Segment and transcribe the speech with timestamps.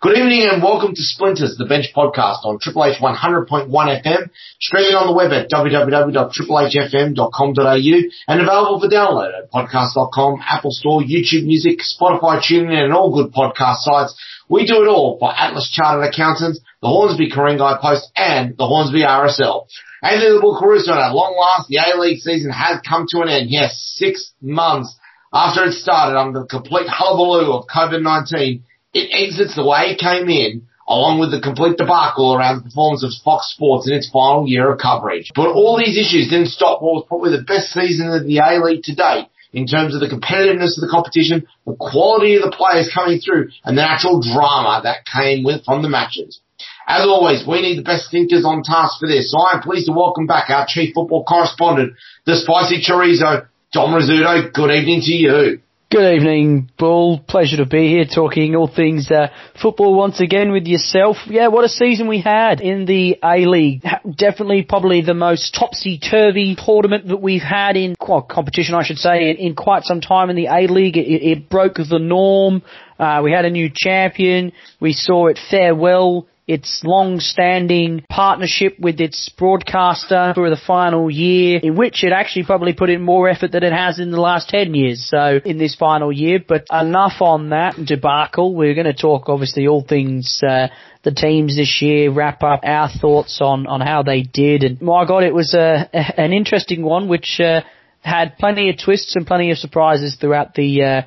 [0.00, 4.30] Good evening and welcome to Splinters, the Bench podcast on Triple H 100.1 FM,
[4.60, 7.98] streaming on the web at www.triplehfm.com.au
[8.30, 13.32] and available for download at podcast.com, Apple Store, YouTube Music, Spotify, TuneIn and all good
[13.34, 14.14] podcast sites.
[14.48, 19.02] We do it all for Atlas Chartered Accountants, the Hornsby Guy Post and the Hornsby
[19.02, 19.66] RSL.
[20.00, 23.50] Anthony the Bull Caruso, at long last, the A-League season has come to an end.
[23.50, 24.96] Yes, six months
[25.32, 28.62] after it started under the complete hullabaloo of COVID-19
[28.94, 33.04] it exits the way it came in, along with the complete debacle around the performance
[33.04, 35.30] of Fox Sports in its final year of coverage.
[35.34, 38.84] But all these issues didn't stop what was probably the best season of the A-League
[38.84, 42.90] to date in terms of the competitiveness of the competition, the quality of the players
[42.92, 46.40] coming through, and the actual drama that came with from the matches.
[46.86, 49.92] As always, we need the best thinkers on task for this, so I'm pleased to
[49.92, 51.92] welcome back our chief football correspondent,
[52.24, 54.52] the spicy chorizo, Dom Rizzuto.
[54.52, 55.60] Good evening to you.
[55.90, 57.18] Good evening, Bull.
[57.18, 61.16] Pleasure to be here talking all things uh, football once again with yourself.
[61.26, 63.82] Yeah, what a season we had in the A-League.
[64.14, 69.30] Definitely probably the most topsy-turvy tournament that we've had in, well, competition I should say,
[69.30, 70.98] in, in quite some time in the A-League.
[70.98, 72.60] It, it broke the norm.
[72.98, 74.52] Uh, we had a new champion.
[74.80, 81.76] We saw it farewell its long-standing partnership with its broadcaster for the final year, in
[81.76, 84.74] which it actually probably put in more effort than it has in the last 10
[84.74, 86.38] years, so in this final year.
[86.46, 88.54] But enough on that debacle.
[88.54, 90.68] We're going to talk obviously all things, uh,
[91.04, 94.62] the teams this year, wrap up our thoughts on, on how they did.
[94.62, 97.60] And my God, it was a, an interesting one, which, uh,
[98.00, 101.02] had plenty of twists and plenty of surprises throughout the, uh,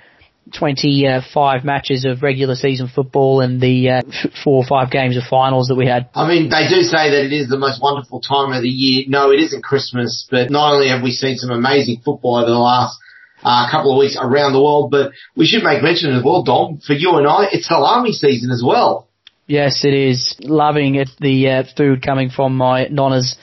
[0.58, 4.02] 25 matches of regular season football and the uh,
[4.44, 6.10] four or five games of finals that we had.
[6.14, 9.06] I mean, they do say that it is the most wonderful time of the year.
[9.08, 12.58] No, it isn't Christmas, but not only have we seen some amazing football over the
[12.58, 12.98] last
[13.44, 16.80] uh, couple of weeks around the world, but we should make mention as well, Dom,
[16.86, 19.08] for you and I, it's salami season as well.
[19.48, 20.38] Yes, it is.
[20.42, 23.38] Loving it, the uh, food coming from my nonna's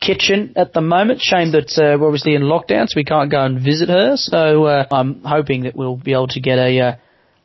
[0.00, 1.20] kitchen at the moment.
[1.20, 4.16] Shame that uh, we're obviously in lockdown, so we can't go and visit her.
[4.16, 6.98] So uh, I'm hoping that we'll be able to get a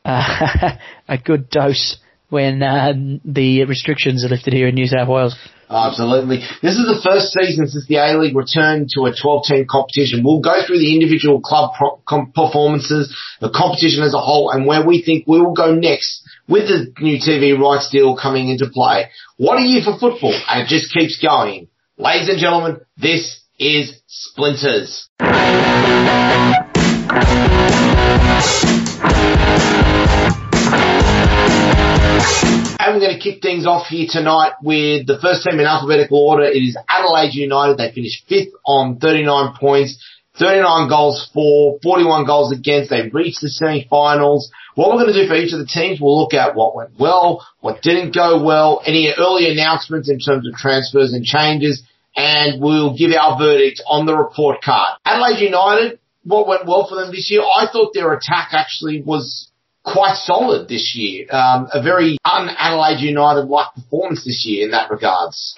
[0.06, 0.78] uh,
[1.08, 1.98] a good dose
[2.30, 2.94] when uh,
[3.26, 5.36] the restrictions are lifted here in New South Wales.
[5.70, 6.40] Absolutely.
[6.64, 10.24] This is the first season since the A-League returned to a 12-team competition.
[10.24, 14.66] We'll go through the individual club pro- com- performances, the competition as a whole, and
[14.66, 18.66] where we think we will go next with the new TV rights deal coming into
[18.74, 19.10] play.
[19.38, 21.68] What a year for football, and it just keeps going.
[22.02, 25.10] Ladies and gentlemen, this is Splinters.
[25.20, 25.28] And
[32.94, 36.44] we're going to kick things off here tonight with the first team in alphabetical order.
[36.44, 37.78] It is Adelaide United.
[37.78, 40.02] They finished fifth on 39 points,
[40.40, 42.90] 39 goals for, 41 goals against.
[42.90, 44.50] They reached the semi-finals.
[44.76, 46.92] What we're going to do for each of the teams, we'll look at what went
[46.98, 51.84] well, what didn't go well, any early announcements in terms of transfers and changes,
[52.16, 54.98] and we'll give our verdict on the report card.
[55.06, 57.42] Adelaide United, what went well for them this year?
[57.42, 59.49] I thought their attack actually was
[59.84, 61.26] quite solid this year.
[61.30, 65.58] Um, a very un-Adelaide United-like performance this year in that regards.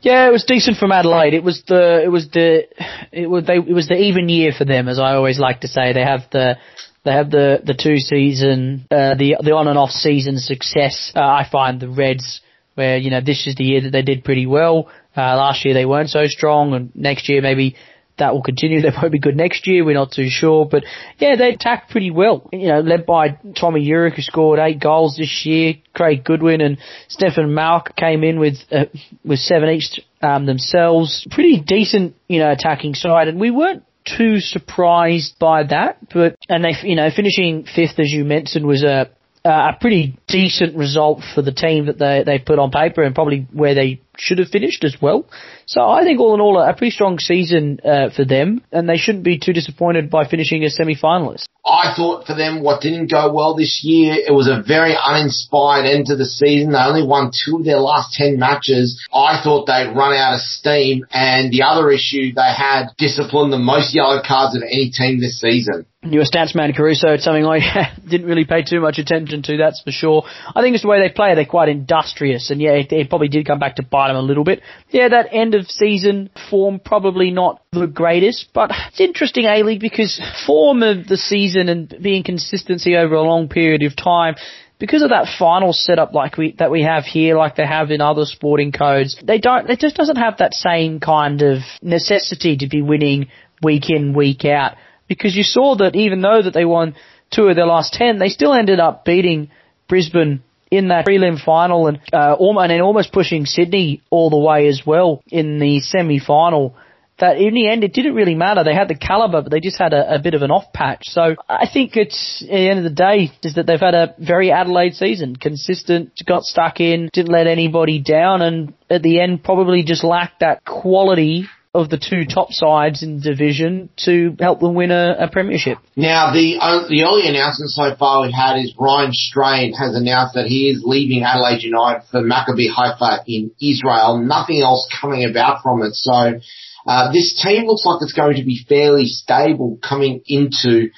[0.00, 1.34] Yeah, it was decent from Adelaide.
[1.34, 2.66] It was the it was the
[3.12, 5.68] it was they it was the even year for them, as I always like to
[5.68, 5.92] say.
[5.92, 6.56] They have the
[7.04, 11.12] they have the the two season uh, the the on and off season success.
[11.14, 12.40] Uh, I find the Reds
[12.74, 14.88] where you know this is the year that they did pretty well.
[15.16, 17.74] Uh, last year they weren't so strong, and next year maybe
[18.18, 18.80] that will continue.
[18.88, 19.84] They might be good next year.
[19.84, 20.84] We're not too sure, but
[21.18, 22.48] yeah, they attacked pretty well.
[22.52, 25.74] You know, led by Tomi Juric, who scored eight goals this year.
[25.94, 28.84] Craig Goodwin and Stefan Mauk came in with uh,
[29.24, 31.26] with seven each um, themselves.
[31.30, 35.98] Pretty decent, you know, attacking side, and we weren't too surprised by that.
[36.12, 39.10] But and they, you know, finishing fifth as you mentioned was a
[39.44, 43.46] a pretty decent result for the team that they they put on paper and probably
[43.52, 45.26] where they should have finished as well.
[45.66, 48.96] So I think all in all a pretty strong season uh, for them, and they
[48.96, 51.46] shouldn't be too disappointed by finishing as semi-finalists.
[51.64, 55.84] I thought for them what didn't go well this year, it was a very uninspired
[55.84, 56.72] end to the season.
[56.72, 58.98] They only won two of their last ten matches.
[59.12, 63.58] I thought they'd run out of steam, and the other issue they had disciplined the
[63.58, 65.84] most yellow cards of any team this season.
[66.02, 67.08] You're a stats man, Caruso.
[67.08, 70.22] It's something I didn't really pay too much attention to, that's for sure.
[70.54, 71.34] I think it's the way they play.
[71.34, 74.22] They're quite industrious, and yeah, it, it probably did come back to bite bite them
[74.22, 74.62] a little bit.
[74.90, 80.20] Yeah, that end of season form probably not the greatest, but it's interesting, A-League, because
[80.46, 84.34] form of the season and being consistency over a long period of time,
[84.78, 88.00] because of that final setup like we that we have here, like they have in
[88.00, 89.68] other sporting codes, they don't.
[89.68, 93.28] It just doesn't have that same kind of necessity to be winning
[93.62, 94.76] week in week out.
[95.08, 96.94] Because you saw that even though that they won
[97.30, 99.50] two of their last ten, they still ended up beating
[99.88, 104.68] Brisbane in that prelim final and uh, and then almost pushing Sydney all the way
[104.68, 106.76] as well in the semi final
[107.18, 108.64] that in the end it didn't really matter.
[108.64, 111.04] They had the caliber, but they just had a, a, bit of an off patch.
[111.06, 114.14] So I think it's at the end of the day is that they've had a
[114.18, 119.42] very Adelaide season, consistent, got stuck in, didn't let anybody down, and at the end
[119.42, 124.60] probably just lacked that quality of the two top sides in the division to help
[124.60, 125.78] them win a, a premiership.
[125.96, 130.34] Now, the uh, the only announcement so far we've had is Ryan Strain has announced
[130.34, 134.18] that he is leaving Adelaide United for Maccabi Haifa in Israel.
[134.18, 135.94] Nothing else coming about from it.
[135.94, 136.40] So
[136.86, 140.88] uh, this team looks like it's going to be fairly stable coming into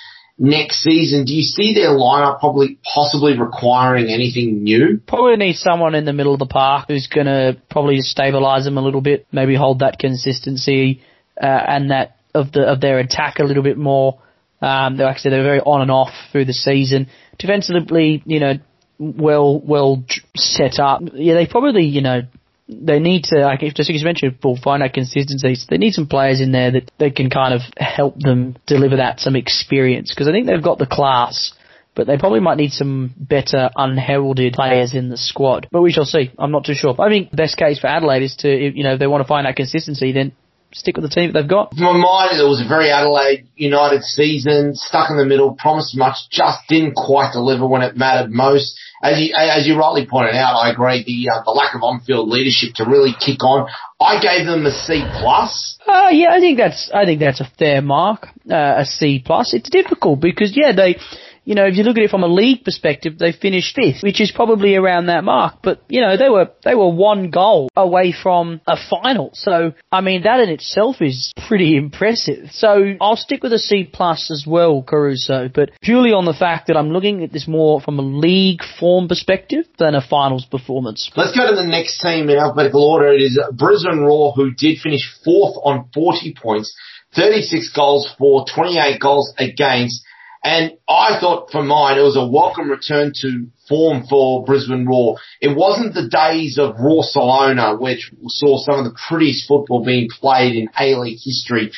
[0.41, 1.27] next season.
[1.27, 5.01] Do you see their lineup probably possibly requiring anything new?
[5.07, 8.79] Probably need someone in the middle of the park who's going to probably stabilize them
[8.79, 11.03] a little bit, maybe hold that consistency
[11.41, 14.21] uh, and that of the of their attack a little bit more.
[14.63, 17.09] Um, they're actually they're very on and off through the season.
[17.39, 18.55] Defensively, you know,
[18.99, 20.05] well well
[20.37, 21.03] set up.
[21.13, 22.23] Yeah, they probably you know
[22.71, 25.57] they need to, like, if, just as you mentioned, will find that consistency.
[25.69, 29.21] They need some players in there that they can kind of help them deliver that
[29.21, 31.53] some experience because I think they've got the class.
[31.97, 35.67] But they probably might need some better unheralded players in the squad.
[35.73, 36.31] But we shall see.
[36.39, 36.95] I'm not too sure.
[36.99, 39.29] I think the best case for Adelaide is to, you know, if they want to
[39.29, 40.33] find that consistency, then
[40.73, 41.77] stick with the team that they've got.
[41.77, 46.17] My mind, it was a very Adelaide United season, stuck in the middle, promised much,
[46.31, 48.79] just didn't quite deliver when it mattered most.
[49.03, 52.29] As you, as you rightly pointed out, I agree, the, uh, the lack of on-field
[52.29, 53.69] leadership to really kick on.
[53.99, 55.79] I gave them a C plus.
[55.87, 59.55] Uh, yeah, I think that's, I think that's a fair mark, uh, a C plus.
[59.55, 60.97] It's difficult because, yeah, they,
[61.45, 64.21] you know, if you look at it from a league perspective, they finished fifth, which
[64.21, 65.57] is probably around that mark.
[65.63, 69.31] But you know, they were they were one goal away from a final.
[69.35, 72.51] So I mean, that in itself is pretty impressive.
[72.53, 76.67] So I'll stick with a C plus as well, Caruso, but purely on the fact
[76.69, 81.11] that I'm looking at this more from a league form perspective than a finals performance.
[81.17, 83.09] Let's go to the next team in alphabetical order.
[83.13, 86.75] It is Brisbane Roar, who did finish fourth on 40 points.
[87.15, 90.05] 36 goals for, 28 goals against.
[90.43, 95.19] And I thought for mine, it was a welcome return to form for Brisbane Roar.
[95.41, 100.57] It wasn't the days of Roarcelona, which saw some of the prettiest football being played
[100.57, 101.73] in A-League history,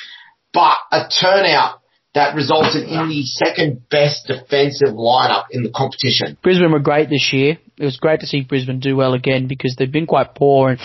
[0.53, 1.81] but a turnout
[2.15, 6.37] that resulted in the second best defensive lineup in the competition.
[6.43, 7.59] Brisbane were great this year.
[7.79, 10.81] It was great to see Brisbane do well again because they've been quite poor and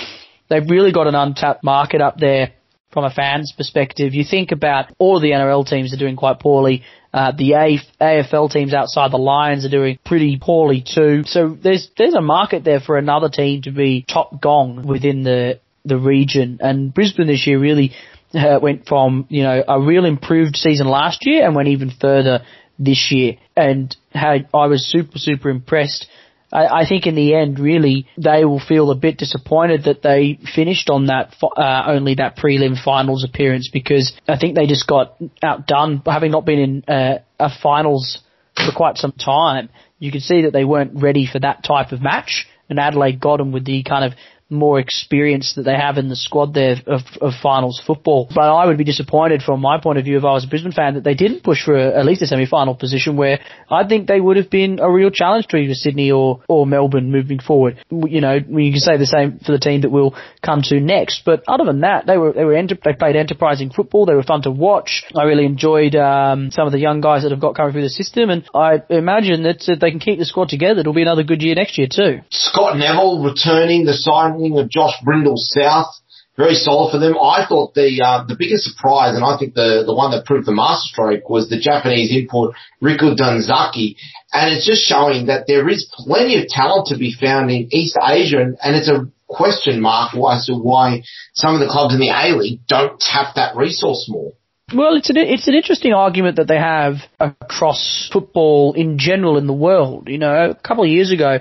[0.49, 2.53] they've really got an untapped market up there
[2.97, 4.15] from a fan's perspective.
[4.15, 6.81] You think about all of the NRL teams are doing quite poorly.
[7.13, 11.21] Uh, the a- AFL teams outside the Lions are doing pretty poorly too.
[11.23, 15.59] So there's there's a market there for another team to be top gong within the
[15.85, 16.57] the region.
[16.59, 17.91] And Brisbane this year really
[18.33, 22.39] uh, went from you know a real improved season last year and went even further
[22.79, 23.33] this year.
[23.55, 26.07] And had, I was super super impressed
[26.51, 30.39] I, I think in the end, really, they will feel a bit disappointed that they
[30.55, 35.17] finished on that uh, only that prelim finals appearance because I think they just got
[35.43, 38.19] outdone, having not been in uh, a finals
[38.55, 39.69] for quite some time.
[39.99, 43.37] You could see that they weren't ready for that type of match, and Adelaide got
[43.37, 44.13] them with the kind of
[44.49, 48.29] more experience that they have in the squad there of, of finals football.
[48.33, 50.71] But I would be disappointed from my point of view if I was a Brisbane
[50.71, 53.39] fan that they didn't push for a, at least a semi-final position where
[53.69, 57.11] I think they would have been a real challenge to either Sydney or, or Melbourne
[57.11, 57.77] moving forward.
[57.89, 61.23] You know, you can say the same for the team that will come to next.
[61.25, 64.05] But other than that, they were, they were, enter- they played enterprising football.
[64.05, 65.03] They were fun to watch.
[65.15, 67.89] I really enjoyed, um, some of the young guys that have got coming through the
[67.89, 68.29] system.
[68.29, 71.41] And I imagine that if they can keep the squad together, it'll be another good
[71.41, 72.21] year next year too.
[72.29, 75.93] Scott Neville returning the sign of Josh Brindle South.
[76.37, 77.15] Very solid for them.
[77.17, 80.45] I thought the uh, the biggest surprise, and I think the, the one that proved
[80.45, 83.95] the masterstroke, was the Japanese import Riku Danzaki.
[84.31, 87.97] And it's just showing that there is plenty of talent to be found in East
[87.97, 91.01] Asia, and, and it's a question mark as to why
[91.33, 94.33] some of the clubs in the A-League don't tap that resource more.
[94.73, 99.47] Well, it's an it's an interesting argument that they have across football in general in
[99.47, 100.09] the world.
[100.09, 101.39] You know, a couple of years ago,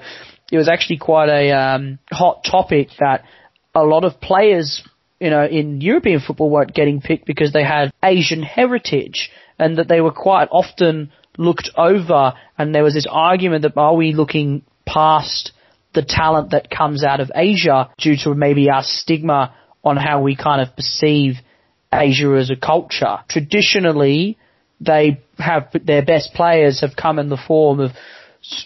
[0.51, 3.25] it was actually quite a um, hot topic that
[3.75, 4.83] a lot of players,
[5.21, 9.89] you know, in European football weren't getting picked because they had Asian heritage and that
[9.89, 14.63] they were quite often looked over and there was this argument that are we looking
[14.87, 15.53] past
[15.95, 20.37] the talent that comes out of Asia due to maybe our stigma on how we
[20.37, 21.37] kind of perceive
[21.93, 23.19] Asia as a culture.
[23.29, 24.39] Traditionally,
[24.81, 27.93] they have their best players have come in the form of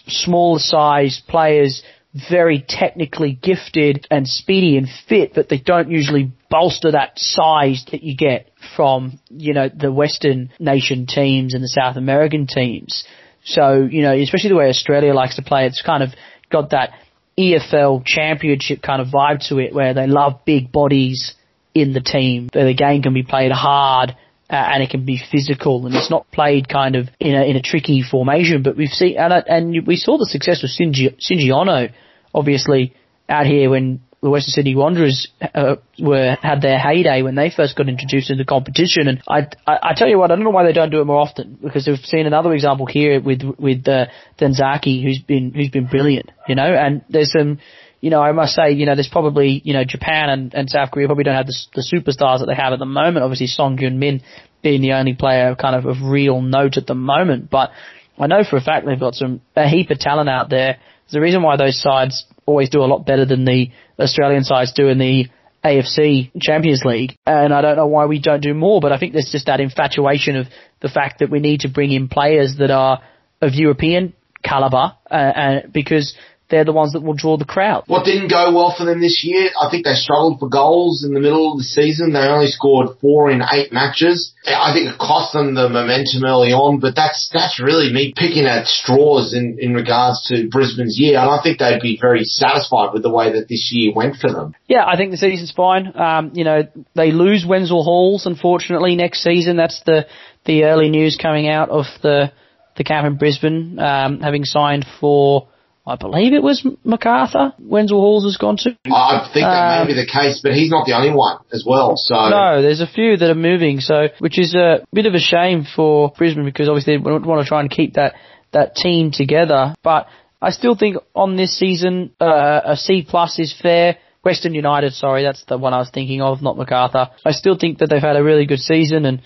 [0.07, 1.83] smaller sized players,
[2.29, 8.03] very technically gifted and speedy and fit, but they don't usually bolster that size that
[8.03, 13.05] you get from, you know, the Western nation teams and the South American teams.
[13.43, 16.09] So, you know, especially the way Australia likes to play, it's kind of
[16.51, 16.91] got that
[17.37, 21.33] EFL championship kind of vibe to it where they love big bodies
[21.73, 22.49] in the team.
[22.53, 24.15] Where the game can be played hard
[24.51, 27.55] uh, and it can be physical and it's not played kind of in a, in
[27.55, 31.93] a tricky formation, but we've seen, and, and we saw the success of Shinji,
[32.33, 32.93] obviously,
[33.29, 37.75] out here when the Western Sydney Wanderers uh, were had their heyday when they first
[37.75, 39.07] got introduced into competition.
[39.07, 41.05] And I, I, I tell you what, I don't know why they don't do it
[41.05, 44.07] more often because we've seen another example here with with uh,
[44.39, 46.71] Danzaki, who's been who's been brilliant, you know.
[46.71, 47.59] And there's some,
[48.01, 50.91] you know, I must say, you know, there's probably you know Japan and, and South
[50.91, 53.23] Korea probably don't have the, the superstars that they have at the moment.
[53.23, 54.21] Obviously, Song Heung-min
[54.61, 57.71] being the only player kind of of real note at the moment, but
[58.17, 60.77] I know for a fact they've got some a heap of talent out there.
[61.13, 64.87] A reason why those sides always do a lot better than the Australian sides do
[64.87, 65.25] in the
[65.63, 67.17] AFC Champions League.
[67.25, 69.59] And I don't know why we don't do more, but I think there's just that
[69.59, 70.47] infatuation of
[70.81, 73.01] the fact that we need to bring in players that are
[73.41, 76.15] of European caliber, uh, uh, because
[76.51, 77.83] they're the ones that will draw the crowd.
[77.87, 81.13] What didn't go well for them this year, I think they struggled for goals in
[81.13, 82.13] the middle of the season.
[82.13, 84.33] They only scored four in eight matches.
[84.45, 88.45] I think it cost them the momentum early on, but that's, that's really me picking
[88.45, 91.17] at straws in, in regards to Brisbane's year.
[91.17, 94.31] And I think they'd be very satisfied with the way that this year went for
[94.31, 94.53] them.
[94.67, 95.91] Yeah, I think the season's fine.
[95.95, 99.57] Um, you know, they lose Wenzel Halls, unfortunately, next season.
[99.57, 100.07] That's the,
[100.45, 102.31] the early news coming out of the,
[102.77, 105.47] the camp in Brisbane, um, having signed for,
[105.85, 107.53] I believe it was MacArthur.
[107.59, 108.77] Wenzel Halls has gone to.
[108.85, 111.63] I think that Um, may be the case, but he's not the only one as
[111.65, 111.93] well.
[111.97, 115.19] So No, there's a few that are moving, so which is a bit of a
[115.19, 118.13] shame for Brisbane because obviously they want to try and keep that
[118.51, 119.73] that team together.
[119.81, 120.07] But
[120.41, 123.97] I still think on this season uh, a C plus is fair.
[124.23, 127.09] Western United, sorry, that's the one I was thinking of, not MacArthur.
[127.25, 129.21] I still think that they've had a really good season and.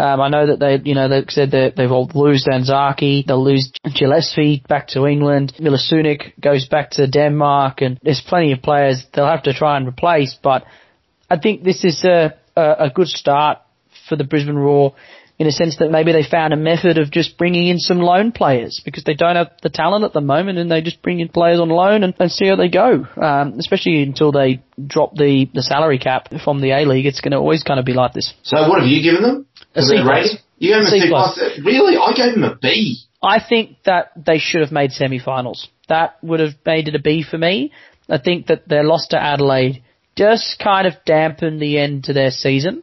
[0.00, 3.44] Um, I know that they, you know, they've said that they've all lose Danzaki, they'll
[3.44, 9.04] lose Gillesphey back to England, Milasunic goes back to Denmark, and there's plenty of players
[9.12, 10.38] they'll have to try and replace.
[10.42, 10.64] But
[11.28, 13.58] I think this is a, a, a good start
[14.08, 14.94] for the Brisbane Roar
[15.40, 18.30] in a sense that maybe they found a method of just bringing in some loan
[18.30, 21.28] players because they don't have the talent at the moment and they just bring in
[21.28, 23.06] players on loan and, and see how they go.
[23.16, 27.32] Um, especially until they drop the, the salary cap from the A League, it's going
[27.32, 28.34] to always kind of be like this.
[28.42, 29.46] So what have you given them?
[29.74, 30.36] A C plus.
[30.58, 31.34] You gave them a C C plus.
[31.34, 31.50] plus.
[31.58, 31.96] Oh, really?
[31.96, 32.98] I gave them a B.
[33.22, 35.68] I think that they should have made semi-finals.
[35.88, 37.72] That would have made it a B for me.
[38.08, 39.82] I think that their loss to Adelaide
[40.16, 42.82] just kind of dampened the end to their season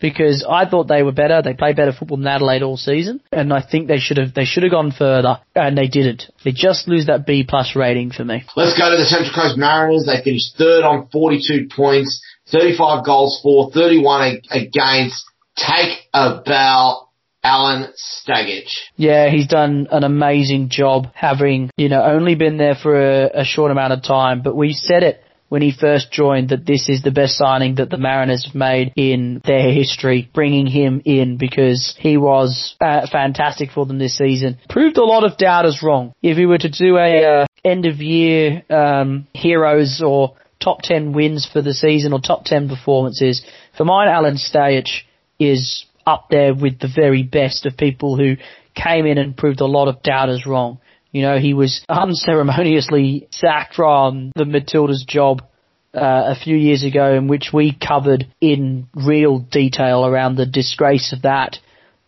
[0.00, 1.42] because I thought they were better.
[1.42, 4.44] They played better football than Adelaide all season, and I think they should have they
[4.44, 6.30] should have gone further, and they didn't.
[6.44, 8.44] They just lose that B plus rating for me.
[8.56, 10.06] Let's go to the Central Coast Mariners.
[10.06, 15.24] They finished third on 42 points, 35 goals for, 31 against.
[15.58, 17.08] Take a bow,
[17.44, 18.70] Alen Stajcic.
[18.96, 23.44] Yeah, he's done an amazing job having, you know, only been there for a, a
[23.44, 27.02] short amount of time, but we said it when he first joined that this is
[27.02, 31.96] the best signing that the Mariners have made in their history, bringing him in because
[31.98, 34.58] he was uh, fantastic for them this season.
[34.68, 36.14] Proved a lot of doubters wrong.
[36.22, 41.12] If he were to do a uh, end of year um, heroes or top 10
[41.12, 43.44] wins for the season or top 10 performances,
[43.76, 45.02] for mine, Alen Stajcic
[45.38, 48.36] is up there with the very best of people who
[48.74, 50.78] came in and proved a lot of doubters wrong.
[51.12, 55.42] You know, he was unceremoniously sacked from the Matildas job
[55.94, 61.12] uh, a few years ago, in which we covered in real detail around the disgrace
[61.12, 61.58] of that.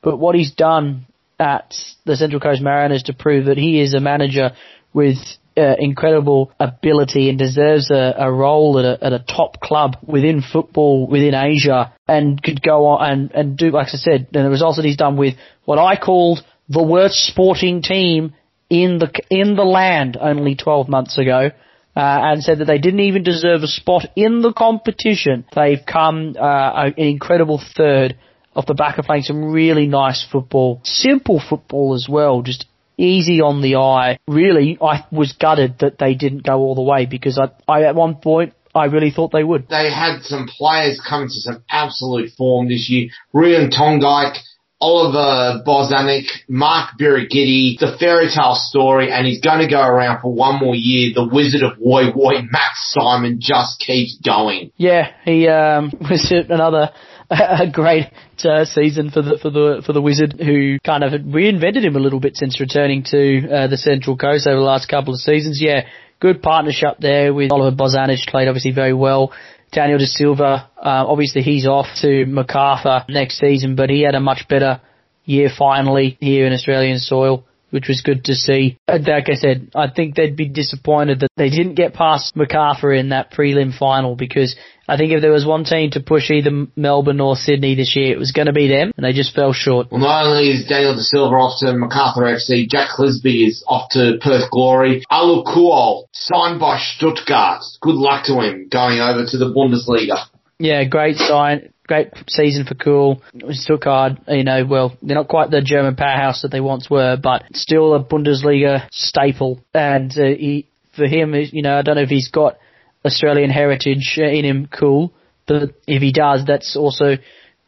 [0.02, 1.06] But what he's done
[1.38, 4.52] at the Central Coast Mariners to prove that he is a manager
[4.92, 5.18] with
[5.60, 10.42] uh, incredible ability and deserves a, a role at a, at a top club within
[10.42, 14.50] football within Asia and could go on and, and do, like I said, and the
[14.50, 18.34] results that he's done with what I called the worst sporting team
[18.70, 21.50] in the in the land only 12 months ago.
[21.96, 25.44] Uh, and said that they didn't even deserve a spot in the competition.
[25.52, 28.16] They've come uh, an incredible third
[28.54, 32.66] off the back of playing some really nice football, simple football as well, just
[33.00, 34.18] easy on the eye.
[34.28, 37.94] Really, I was gutted that they didn't go all the way because I, I at
[37.94, 39.68] one point I really thought they would.
[39.68, 43.08] They had some players come to some absolute form this year.
[43.34, 44.36] Ruon Tongyik,
[44.80, 50.32] Oliver Bozanic, Mark Birighitti, the fairy tale story, and he's going to go around for
[50.32, 51.12] one more year.
[51.14, 54.72] The Wizard of Woy Woy, Matt Simon, just keeps going.
[54.76, 56.90] Yeah, he um, was another
[57.60, 58.06] a great
[58.44, 62.00] uh, season for the for the for the Wizard, who kind of reinvented him a
[62.00, 65.60] little bit since returning to uh, the Central Coast over the last couple of seasons.
[65.62, 65.86] Yeah,
[66.18, 69.32] good partnership there with Oliver Bozanic, played obviously very well.
[69.70, 74.20] Daniel De Silva, uh, obviously he's off to Macarthur next season, but he had a
[74.20, 74.80] much better
[75.24, 78.78] year finally here in Australian soil which was good to see.
[78.86, 82.92] Uh, like I said, I think they'd be disappointed that they didn't get past Macarthur
[82.92, 84.56] in that prelim final because
[84.88, 88.12] I think if there was one team to push either Melbourne or Sydney this year,
[88.12, 89.90] it was going to be them, and they just fell short.
[89.90, 93.88] Well, not only is Daniel De Silva off to Macarthur FC, Jack Clisby is off
[93.92, 95.02] to Perth Glory.
[95.10, 97.62] Alu Kuol, signed by Stuttgart.
[97.80, 100.26] Good luck to him going over to the Bundesliga.
[100.58, 103.20] Yeah, great sign great season for Kuol.
[103.50, 107.42] Stuttgart, you know, well, they're not quite the German powerhouse that they once were, but
[107.52, 109.60] still a Bundesliga staple.
[109.74, 112.58] And uh, he, for him, you know, I don't know if he's got
[113.04, 115.12] Australian heritage in him, cool.
[115.48, 117.16] But if he does, that's also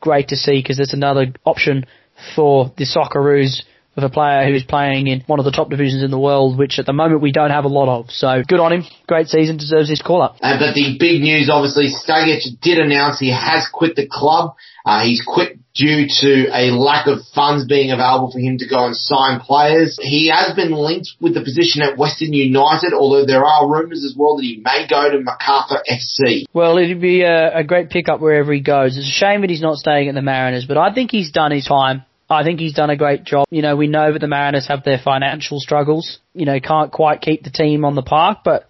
[0.00, 1.85] great to see because it's another option
[2.37, 3.62] for the Socceroos
[3.94, 6.78] with a player who's playing in one of the top divisions in the world, which
[6.78, 8.11] at the moment we don't have a lot of.
[8.11, 8.84] So good on him.
[9.06, 10.37] Great season, deserves his call up.
[10.40, 14.54] Uh, but the big news, obviously, Stajcic did announce he has quit the club.
[14.84, 18.87] Uh, he's quit due to a lack of funds being available for him to go
[18.87, 19.99] and sign players.
[20.00, 24.14] He has been linked with the position at Western United, although there are rumours as
[24.16, 26.44] well that he may go to Macarthur FC.
[26.52, 28.96] Well, it'd be a, a great pickup wherever he goes.
[28.96, 31.52] It's a shame that he's not staying at the Mariners, but I think he's done
[31.52, 32.04] his time.
[32.32, 33.46] I think he's done a great job.
[33.50, 36.18] You know, we know that the Mariners have their financial struggles.
[36.34, 38.68] You know, can't quite keep the team on the park, but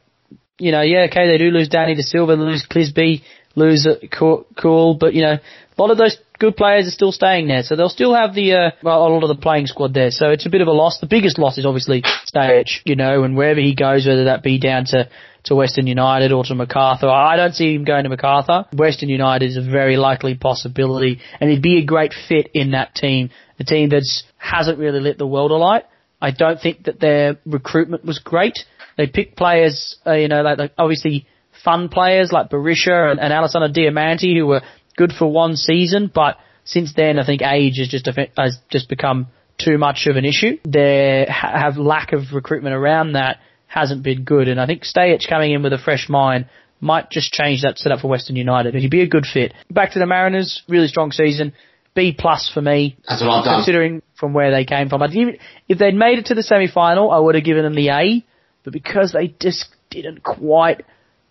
[0.59, 3.23] you know, yeah, okay, they do lose Danny De Silva, lose Clisby,
[3.55, 7.63] lose Kuol, but you know, a lot of those good players are still staying there,
[7.63, 10.11] so they'll still have the uh, well, a lot of the playing squad there.
[10.11, 10.99] So it's a bit of a loss.
[11.01, 14.59] The biggest loss is obviously Stajcic, you know, and wherever he goes, whether that be
[14.59, 15.09] down to
[15.45, 17.09] to Western United or to Macarthur.
[17.09, 18.67] I don't see him going to Macarthur.
[18.73, 22.95] Western United is a very likely possibility, and he'd be a great fit in that
[22.95, 23.31] team
[23.63, 24.05] a team that
[24.39, 25.85] hasn't really lit the world alight.
[26.21, 28.59] I don't think that their recruitment was great.
[28.97, 31.27] They picked players, uh, you know, like, like, obviously
[31.65, 34.63] fun players like Berisha and, and Alessandro Diamanti who were
[34.97, 39.29] good for one season, but since then I think age has just has just become
[39.59, 40.59] too much of an issue.
[40.67, 43.39] They have lack of recruitment around that
[43.73, 46.47] hasn't been good, and I think Stajcic coming in with a fresh mind
[46.81, 48.75] might just change that setup for Western United.
[48.75, 49.55] He'd be a good fit.
[49.71, 51.53] Back to the Mariners, really strong season.
[51.95, 52.97] B plus for me.
[53.09, 53.59] That's what I've done.
[53.59, 55.03] Considering from where they came from.
[55.03, 57.91] Even, if they'd made it to the semi final, I would have given them the
[57.91, 58.25] A.
[58.65, 60.85] But because they just didn't quite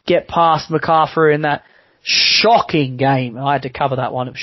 [0.06, 1.64] get past Macarthur in that
[2.04, 4.34] shocking game, I had to cover that one.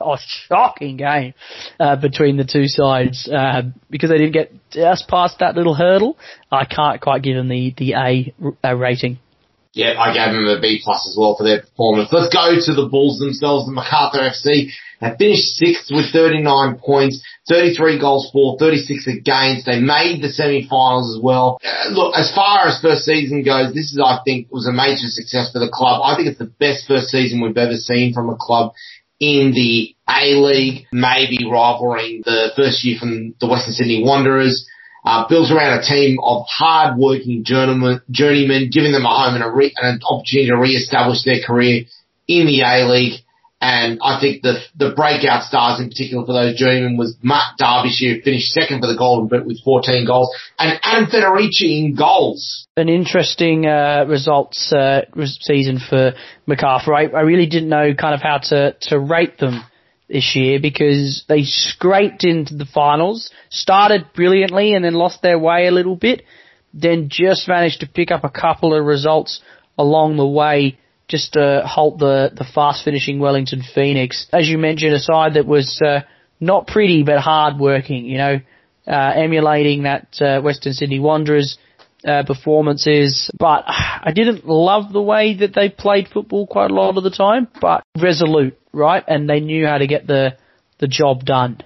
[0.00, 0.16] Oh,
[0.48, 1.34] shocking game
[1.78, 6.18] uh, between the two sides uh, because they didn't get just past that little hurdle.
[6.50, 9.18] I can't quite give them the the A, A rating.
[9.72, 12.10] Yeah, I gave them a B plus as well for their performance.
[12.12, 14.70] Let's go to the Bulls themselves, the Macarthur FC.
[15.04, 19.66] They finished sixth with 39 points, 33 goals for, 36 against.
[19.66, 21.58] They made the semi-finals as well.
[21.62, 25.08] Uh, look, as far as first season goes, this is, I think, was a major
[25.08, 26.00] success for the club.
[26.02, 28.72] I think it's the best first season we've ever seen from a club
[29.20, 34.66] in the A-League, maybe rivaling the first year from the Western Sydney Wanderers.
[35.06, 39.50] Uh, built around a team of hard-working journeymen, journeymen, giving them a home and, a
[39.50, 41.84] re- and an opportunity to re-establish their career
[42.26, 43.20] in the A-League.
[43.64, 48.16] And I think the the breakout stars in particular for those journeymen was Matt Derbyshire,
[48.16, 52.66] who finished second for the Golden Boot with 14 goals, and Adam Federici in goals.
[52.76, 55.06] An interesting uh, results uh,
[55.40, 56.12] season for
[56.46, 56.92] Macarthur.
[56.92, 59.64] I, I really didn't know kind of how to, to rate them
[60.10, 65.68] this year because they scraped into the finals, started brilliantly and then lost their way
[65.68, 66.24] a little bit,
[66.74, 69.40] then just managed to pick up a couple of results
[69.78, 74.26] along the way just to halt the, the fast finishing Wellington Phoenix.
[74.32, 76.00] As you mentioned, a side that was uh,
[76.40, 78.40] not pretty but hard working, you know,
[78.86, 81.58] uh, emulating that uh, Western Sydney Wanderers
[82.06, 83.30] uh, performances.
[83.38, 87.10] But I didn't love the way that they played football quite a lot of the
[87.10, 89.04] time, but resolute, right?
[89.06, 90.36] And they knew how to get the
[90.78, 91.60] the job done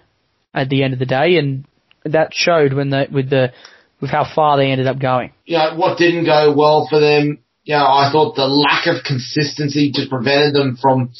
[0.54, 1.64] at the end of the day, and
[2.04, 3.52] that showed when they with the
[4.00, 5.32] with how far they ended up going.
[5.44, 9.92] Yeah, what didn't go well for them you know, I thought the lack of consistency
[9.92, 11.12] just prevented them from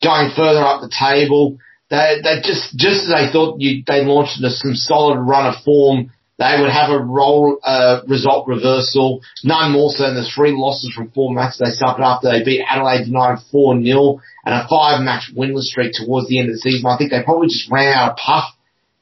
[0.00, 1.58] going further up the table.
[1.90, 5.64] They, they just, just as they thought you, they launched into some solid run of
[5.64, 9.20] form, they would have a role, uh, result reversal.
[9.42, 12.62] None more so than the three losses from four matches they suffered after they beat
[12.62, 16.86] Adelaide United 4-0 and a five match winless streak towards the end of the season.
[16.86, 18.44] I think they probably just ran out of puff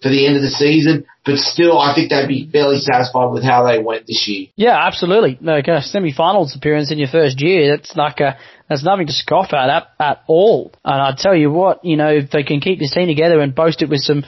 [0.00, 3.44] for the end of the season, but still, I think they'd be fairly satisfied with
[3.44, 4.48] how they went this year.
[4.56, 5.38] Yeah, absolutely.
[5.40, 8.36] Like a semi-finals appearance in your first year, that's like a,
[8.68, 10.72] that's nothing to scoff at, at at all.
[10.84, 13.54] And I tell you what, you know, if they can keep this team together and
[13.54, 14.24] boast it with some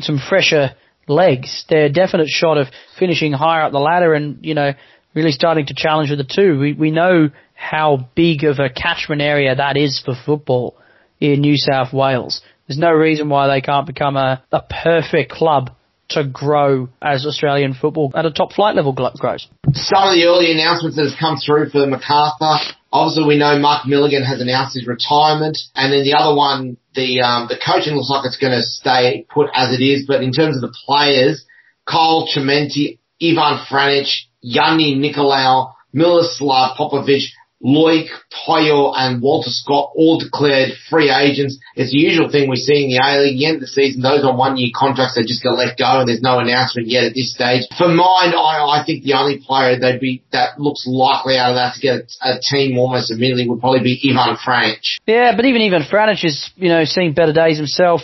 [0.00, 0.74] some fresher
[1.06, 2.66] legs, they're a definite shot of
[2.98, 4.72] finishing higher up the ladder and you know
[5.14, 6.58] really starting to challenge with the two.
[6.58, 10.76] We we know how big of a catchment area that is for football
[11.20, 12.42] in New South Wales.
[12.66, 15.70] There's no reason why they can't become a, a perfect club
[16.10, 19.48] to grow as Australian football at a top flight level grows.
[19.72, 22.58] Some of the early announcements that have come through for MacArthur.
[22.92, 27.22] Obviously, we know Mark Milligan has announced his retirement, and then the other one, the
[27.22, 30.06] um, the coaching looks like it's going to stay put as it is.
[30.06, 31.44] But in terms of the players,
[31.86, 37.24] Kyle Chimenti, Ivan Franjic, Yanni Nicolaou, Miroslav Popovic,
[37.64, 38.06] Loic,
[38.46, 41.58] Puyo and Walter Scott all declared free agents.
[41.76, 43.38] It's the usual thing we see in the A-League.
[43.38, 46.08] The end of the season, those on one-year contracts, they just get let go and
[46.08, 47.64] there's no announcement yet at this stage.
[47.78, 51.56] For mine, I, I think the only player they'd be, that looks likely out of
[51.56, 54.84] that to get a, a team almost immediately would probably be Ivan Franjic.
[55.06, 58.02] Yeah, but even Ivan Franjic is, you know, seeing better days himself.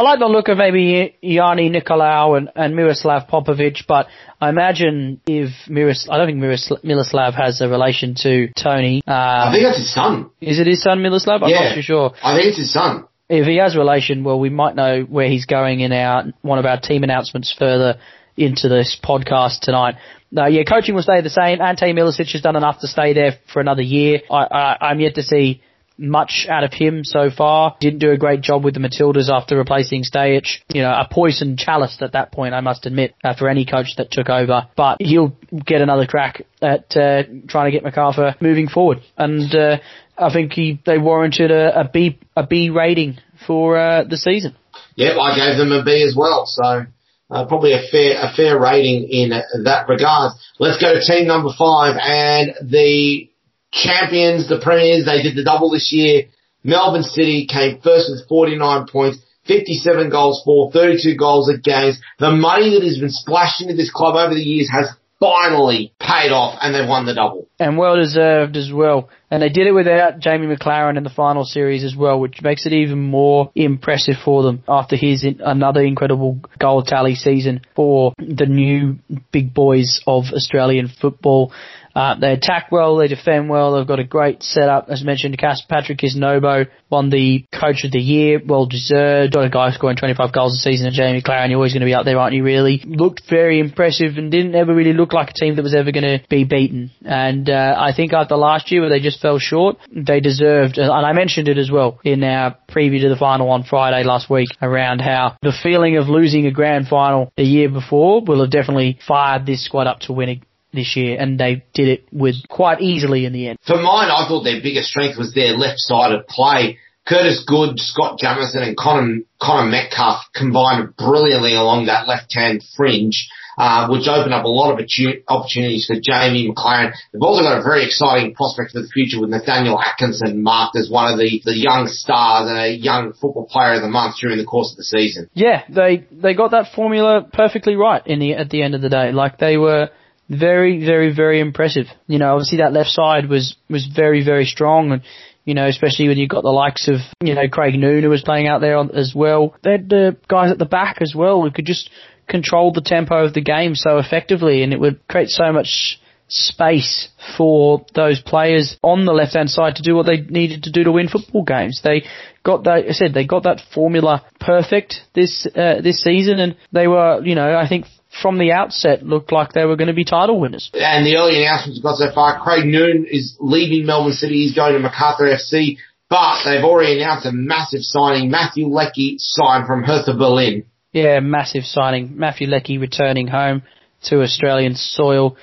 [0.00, 4.06] I like the look of maybe Yanni Nicolaou and, and Miroslav Popovic, but
[4.40, 9.02] I imagine if Miros, I don't think Miros, Miroslav has a relation to Tony.
[9.06, 10.30] Um, I think that's his son.
[10.40, 11.42] Is it his son Miroslav?
[11.42, 12.12] I'm yeah, not too sure.
[12.22, 13.08] I think it's his son.
[13.28, 16.58] If he has a relation, well, we might know where he's going in our one
[16.58, 18.00] of our team announcements further
[18.38, 19.96] into this podcast tonight.
[20.30, 21.60] No, yeah, coaching will stay the same.
[21.60, 24.22] Ante Milicic has done enough to stay there for another year.
[24.30, 25.60] I, I, I'm yet to see
[26.00, 27.76] much out of him so far.
[27.80, 30.58] Didn't do a great job with the Matildas after replacing Stajcic.
[30.72, 33.96] You know, a poison chalice at that point, I must admit, uh, for any coach
[33.98, 34.68] that took over.
[34.76, 39.00] But he'll get another crack at uh, trying to get MacArthur moving forward.
[39.16, 39.78] And uh,
[40.16, 44.56] I think he they warranted a, a B a B rating for uh, the season.
[44.96, 46.46] Yep, I gave them a B as well.
[46.46, 46.86] So.
[47.32, 50.32] Uh, probably a fair a fair rating in that regard.
[50.58, 53.29] Let's go to team number five and the
[53.72, 55.04] champions, the premiers.
[55.04, 56.24] They did the double this year.
[56.62, 62.00] Melbourne City came first with 49 points, 57 goals for, 32 goals against.
[62.18, 66.32] The money that has been splashed into this club over the years has finally paid
[66.32, 67.46] off and they've won the double.
[67.58, 69.10] And well deserved as well.
[69.30, 72.66] And they did it without Jamie Maclaren in the final series as well, which makes
[72.66, 78.46] it even more impressive for them after his another incredible goal tally season for the
[78.46, 78.98] new
[79.30, 81.52] big boys of Australian football.
[81.94, 84.88] Uh, they attack well, they defend well, they've got a great setup.
[84.88, 89.32] As mentioned, Patrick Kisnorbo won the Coach of the Year, well deserved.
[89.32, 91.86] Got a guy scoring 25 goals a season, and Jamie Maclaren, you're always going to
[91.86, 92.82] be up there, aren't you, really?
[92.84, 96.04] Looked very impressive and didn't ever really look like a team that was ever going
[96.04, 96.90] to be beaten.
[97.04, 100.90] And uh, I think after last year where they just fell short, they deserved, and
[100.90, 104.48] I mentioned it as well in our preview to the final on Friday last week
[104.62, 108.98] around how the feeling of losing a grand final the year before will have definitely
[109.06, 110.40] fired this squad up to win
[110.72, 113.58] this year, and they did it with quite easily in the end.
[113.66, 116.78] For mine, I thought their biggest strength was their left side of play.
[117.06, 123.28] Curtis Good, Scott Jamieson, and Connor, Connor Metcalfe combined brilliantly along that left-hand fringe.
[123.58, 124.80] Uh, which opened up a lot of
[125.28, 126.92] opportunities for Jamie Maclaren.
[127.12, 130.88] They've also got a very exciting prospect for the future with Nathaniel Atkinson marked as
[130.88, 134.38] one of the, the young stars and a young football player of the month during
[134.38, 135.28] the course of the season.
[135.34, 138.88] Yeah, they, they got that formula perfectly right in the, at the end of the
[138.88, 139.12] day.
[139.12, 139.90] Like they were,
[140.30, 141.86] very, very, very impressive.
[142.06, 145.02] You know, obviously that left side was, was very, very strong and,
[145.44, 148.22] you know, especially when you've got the likes of, you know, Craig Noone who was
[148.22, 149.56] playing out there as well.
[149.64, 151.90] They had the guys at the back as well who could just
[152.28, 157.08] control the tempo of the game so effectively and it would create so much space
[157.36, 160.84] for those players on the left hand side to do what they needed to do
[160.84, 161.80] to win football games.
[161.82, 162.04] They
[162.44, 166.86] got that, I said, they got that formula perfect this, uh, this season and they
[166.86, 167.86] were, you know, I think
[168.22, 170.70] from the outset looked like they were going to be title winners.
[170.74, 174.42] And the early announcements we've got so far, Craig Noone is leaving Melbourne City.
[174.42, 178.30] He's going to Macarthur FC, but they've already announced a massive signing.
[178.30, 180.64] Matthew Leckie signed from Hertha Berlin.
[180.92, 182.16] Yeah, massive signing.
[182.16, 183.62] Matthew Leckie returning home
[184.04, 185.36] to Australian soil,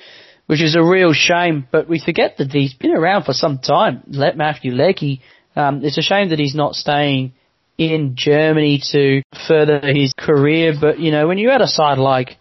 [0.46, 4.02] which is a real shame, but we forget that he's been around for some time.
[4.08, 5.22] Let Matthew Leckie.
[5.56, 7.32] Um, it's a shame that he's not staying
[7.78, 12.36] in Germany to further his career, but you know, when you're at a side like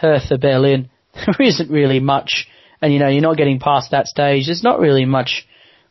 [0.00, 2.46] Hertha Berlin, there isn't really much,
[2.80, 4.46] and you know, you're not getting past that stage.
[4.46, 5.46] There's not really much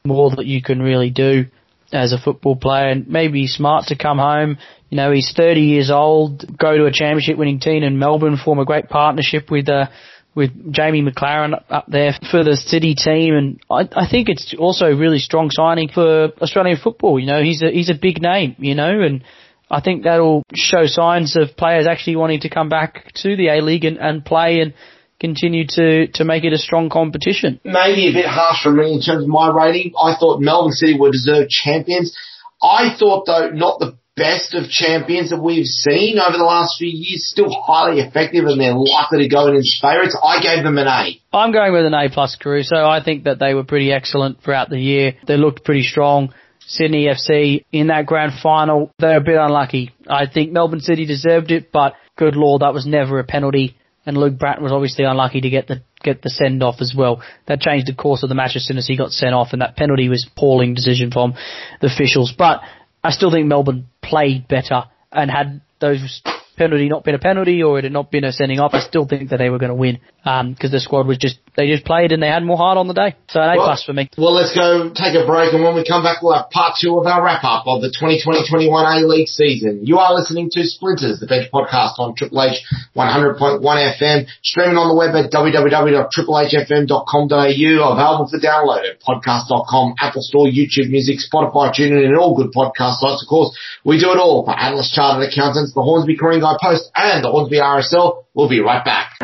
[0.06, 1.46] more that you can really do
[1.92, 4.58] as a football player, and maybe he's smart to come home.
[4.90, 8.60] You know, he's 30 years old, go to a championship winning team in Melbourne, form
[8.60, 9.88] a great partnership with, uh,
[10.34, 14.86] with Jamie Maclaren up there for the City team, and I, I think it's also
[14.86, 17.20] a really strong signing for Australian football.
[17.20, 18.56] You know, he's a he's a big name.
[18.60, 19.24] You know, and
[19.70, 23.62] I think that'll show signs of players actually wanting to come back to the A
[23.62, 24.74] League and, and play and
[25.20, 27.60] continue to, to make it a strong competition.
[27.64, 29.94] Maybe a bit harsh for me in terms of my rating.
[30.00, 32.16] I thought Melbourne City were deserved champions.
[32.62, 36.90] I thought though not the best of champions that we've seen over the last few
[36.90, 37.30] years.
[37.30, 40.18] Still highly effective and they're likely to go in as favourites.
[40.22, 41.22] I gave them an A.
[41.32, 42.76] I'm going with an A plus Caruso.
[42.76, 45.14] I think that they were pretty excellent throughout the year.
[45.28, 46.34] They looked pretty strong.
[46.68, 49.92] Sydney FC in that grand final, they're a bit unlucky.
[50.08, 53.78] I think Melbourne City deserved it, but good lord, that was never a penalty.
[54.06, 57.22] And Luke Brattan was obviously unlucky to get the get the send off as well.
[57.48, 59.62] That changed the course of the match as soon as he got sent off, and
[59.62, 61.34] that penalty was appalling decision from
[61.82, 62.34] the officials.
[62.38, 62.62] But
[63.04, 66.22] I still think Melbourne played better and had those
[66.58, 69.08] penalty not been a penalty or it had not been a sending off, I still
[69.08, 71.84] think that they were going to win because um, the squad was just they just
[71.84, 73.16] played and they had more heart on the day.
[73.28, 74.08] So an A plus for me.
[74.16, 76.96] Well, let's go take a break, and when we come back, we'll have part two
[76.98, 79.82] of our wrap up of the 2020-21 A League season.
[79.84, 82.62] You are listening to Splinters, the bench podcast on Triple H
[82.96, 90.46] 100.1 FM, streaming on the web at www.triplehfm.com.au, available for download at podcast.com, Apple Store,
[90.46, 93.24] YouTube Music, Spotify, TuneIn, and all good podcast sites.
[93.26, 93.50] Of course,
[93.84, 97.32] we do it all for Atlas Chartered Accountants, the Hornsby Coringa Guide Post and the
[97.32, 98.26] Hornsby RSL.
[98.36, 99.18] We'll be right back.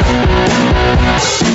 [0.00, 1.53] you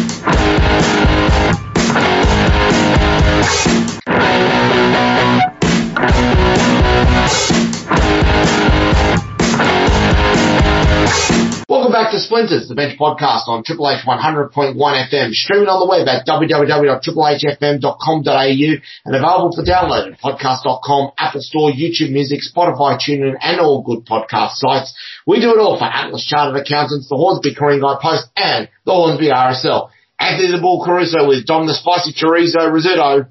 [12.10, 16.10] Welcome to Splinters, the bench podcast on Triple H 100.1 FM, streaming on the web
[16.10, 18.70] at www.triplehfm.com.au
[19.06, 24.10] and available for download at podcast.com, Apple Store, YouTube Music, Spotify, TuneIn and all good
[24.10, 24.98] podcast sites.
[25.28, 28.92] We do it all for Atlas Chartered Accountants, the Hornsby Coringa Guide Post and the
[28.92, 29.92] Hornsby RSL.
[30.18, 33.28] Anthony the Bull Caruso with Dom the Spicy Chorizo Rizzuto.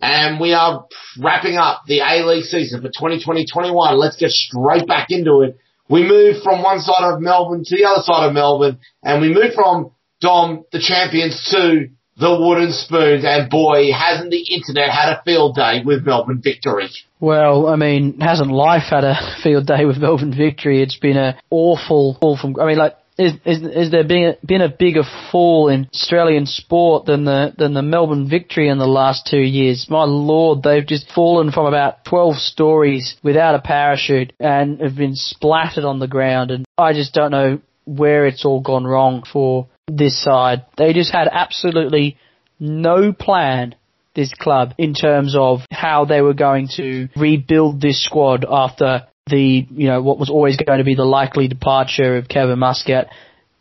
[0.00, 0.86] And we are
[1.18, 3.98] wrapping up the A-League season for 2020-21.
[3.98, 5.58] Let's get straight back into it
[5.90, 9.34] we moved from one side of Melbourne to the other side of Melbourne, and we
[9.34, 15.12] moved from Dom, the champions, to the wooden spoons, and boy, hasn't the internet had
[15.12, 16.88] a field day with Melbourne victory.
[17.18, 20.82] Well, I mean, hasn't life had a field day with Melbourne victory?
[20.82, 22.60] It's been a awful, awful.
[22.60, 27.04] I mean, like is, is, there been a, been a bigger fall in Australian sport
[27.04, 29.86] than the than the Melbourne victory in the last two years?
[29.90, 35.14] My lord, they've just fallen from about 12 stories without a parachute and have been
[35.14, 36.50] splattered on the ground.
[36.50, 40.64] And I just don't know where it's all gone wrong for this side.
[40.78, 42.16] They just had absolutely
[42.58, 43.74] no plan
[44.14, 49.66] this club in terms of how they were going to rebuild this squad after the,
[49.70, 53.08] you know, what was always going to be the likely departure of Kevin Muscat,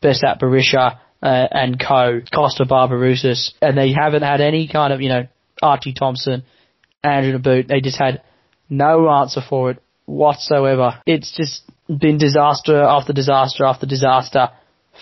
[0.01, 5.09] Besart Berisha, uh, and co, Costa Barbarouses, and they haven't had any kind of, you
[5.09, 5.27] know,
[5.61, 6.43] Archie Thompson,
[7.03, 8.23] Andrew Nabbout, they just had
[8.69, 11.01] no answer for it whatsoever.
[11.05, 14.49] It's just been disaster after disaster after disaster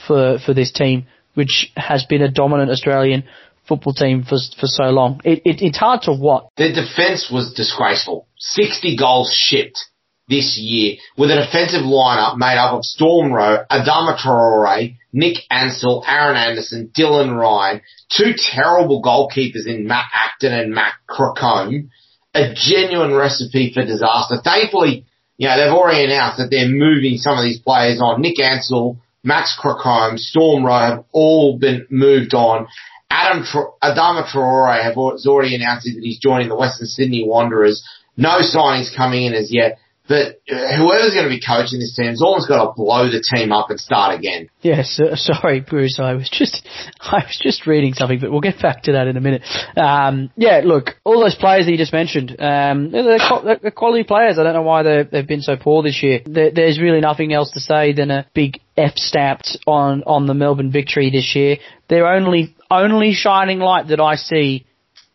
[0.08, 3.24] for, for this team, which has been a dominant Australian
[3.68, 5.22] football team for for so long.
[5.24, 6.50] It, it, it's hard to what.
[6.58, 8.28] Their defence was disgraceful.
[8.38, 9.86] 60 goals shipped
[10.28, 16.04] this year with a defensive lineup made up of Storm Roux, Adama Traore, Nick Ansell,
[16.06, 21.90] Aaron Anderson, Dylan Ryan, two terrible goalkeepers in Matt Acton and Max Crocombe,
[22.34, 24.38] a genuine recipe for disaster.
[24.44, 25.06] Thankfully,
[25.38, 28.22] you know, they've already announced that they're moving some of these players on.
[28.22, 32.68] Nick Ansell, Max Crocombe, Storm Roux have all been moved on.
[33.10, 33.44] Adam
[33.82, 37.88] Adama Traore has already announced that he's joining the Western Sydney Wanderers.
[38.18, 39.80] No signings coming in as yet.
[40.08, 43.22] But uh, whoever's going to be coaching this team has almost got to blow the
[43.22, 44.50] team up and start again.
[44.62, 46.00] Yes, uh, sorry, Bruce.
[46.00, 46.68] I was just,
[47.02, 49.44] I was just reading something, but we'll get back to that in a minute.
[49.76, 54.40] Um, yeah, look, all those players that you just mentioned, um, they're, they're, quality players.
[54.40, 56.22] I don't know why they've been so poor this year.
[56.26, 60.34] There, there's really nothing else to say than a big F stamped on on the
[60.34, 61.58] Melbourne victory this year.
[61.90, 64.66] Their only only shining light that I see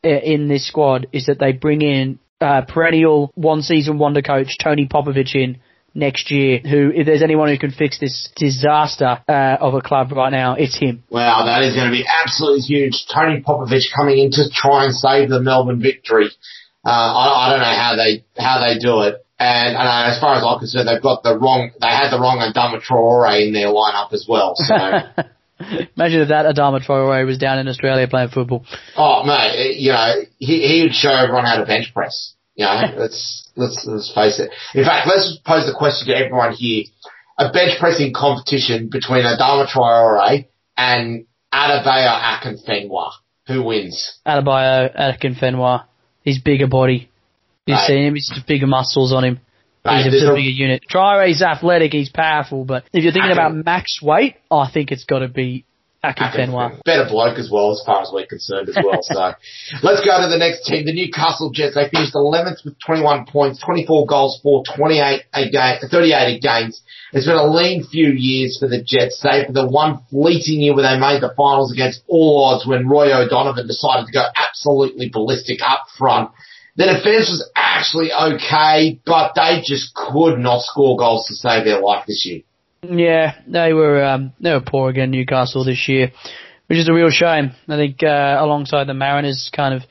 [0.04, 4.58] uh, in this squad is that they bring in uh, perennial one season wonder coach
[4.62, 5.60] Tony Popovic in
[5.94, 6.58] next year.
[6.58, 10.54] Who, if there's anyone who can fix this disaster uh, of a club right now,
[10.54, 11.04] it's him.
[11.10, 13.06] Wow, that is going to be absolutely huge.
[13.12, 16.30] Tony Popovic coming in to try and save the Melbourne victory.
[16.84, 19.24] Uh, I, I don't know how they how they do it.
[19.38, 21.70] And, and uh, as far as I'm concerned, they've got the wrong.
[21.80, 24.54] They had the wrong Adama Traore in their lineup as well.
[24.56, 24.74] So.
[25.96, 28.64] Imagine if that Adama Traore was down in Australia playing football.
[28.96, 32.34] Oh mate, you know he he would show everyone how to bench press.
[32.54, 34.50] You know, let's let's let's face it.
[34.74, 36.84] In fact, let's pose the question to everyone here:
[37.38, 40.46] a bench pressing competition between Adama Traore
[40.76, 43.10] and Adebayo Akinfenwa.
[43.48, 44.18] Who wins?
[44.26, 45.84] Adebayo Akinfenwa.
[46.22, 47.10] He's bigger body.
[47.66, 49.40] You see him, he's bigger muscles on him.
[49.84, 50.82] Right, He's there's a a- bigger unit.
[50.88, 55.04] Traore's athletic, he's powerful, but if you're thinking Akin- about max weight, I think it's
[55.04, 55.64] got to be
[56.04, 56.82] Akinfenwa.
[56.84, 58.98] Better bloke as well, as far as we're concerned as well.
[59.02, 59.14] so
[59.82, 61.74] let's go to the next team, the Newcastle Jets.
[61.76, 66.82] They finished 11th with 21 points, 24 goals for 28 a game, 38 games.
[67.12, 70.74] It's been a lean few years for the Jets, save for the one fleeting year
[70.74, 75.08] where they made the finals against all odds when Roy O'Donovan decided to go absolutely
[75.12, 76.30] ballistic up front.
[76.76, 81.80] The defense was actually okay, but they just could not score goals to save their
[81.80, 82.42] life this year.
[82.82, 86.12] Yeah, they were um, they were poor again, Newcastle this year,
[86.66, 87.52] which is a real shame.
[87.68, 89.82] I think uh, alongside the Mariners' kind of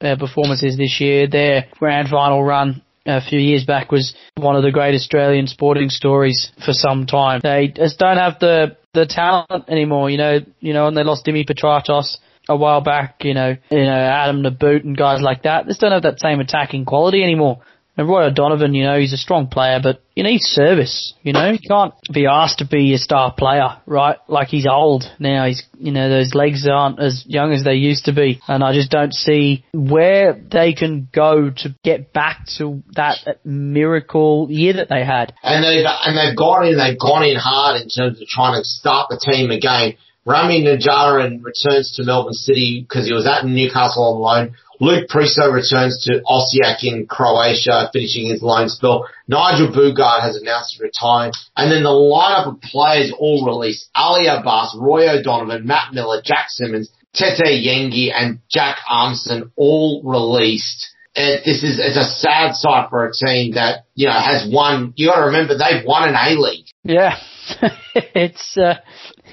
[0.00, 4.62] uh, performances this year, their grand final run a few years back was one of
[4.62, 7.40] the great Australian sporting stories for some time.
[7.42, 10.40] They just don't have the the talent anymore, you know.
[10.60, 13.24] You know, and they lost Dimi Petratos a while back.
[13.24, 15.66] You know, you know Adam Nabbout and guys like that.
[15.66, 17.62] Just don't have that same attacking quality anymore.
[17.96, 21.14] And Roy O'Donovan, you know, he's a strong player, but you need service.
[21.22, 24.16] You know, you can't be asked to be a star player, right?
[24.26, 25.46] Like he's old now.
[25.46, 28.72] He's, you know, those legs aren't as young as they used to be, and I
[28.72, 34.88] just don't see where they can go to get back to that miracle year that
[34.88, 35.32] they had.
[35.44, 38.64] and they've and they've gone in, they've gone in hard in terms of trying to
[38.64, 39.94] start the team again.
[40.26, 44.56] Ramy Najjarine returns to Melbourne City because he was at Newcastle on loan.
[44.80, 49.06] Luke Priso returns to Osijek in Croatia, finishing his loan spell.
[49.28, 51.32] Nigel Boogaard has announced he's retiring.
[51.56, 53.88] And then the lineup of players all released.
[53.94, 60.90] Ali Abbas, Roy O'Donovan, Matt Miller, Jack Simmons, Tete Yengi, and Jack Armstrong all released.
[61.16, 64.92] Uh, this is it's a sad sight for a team that you know has won.
[64.96, 66.66] You got to remember they've won an A League.
[66.82, 67.16] Yeah,
[67.94, 68.80] it's uh,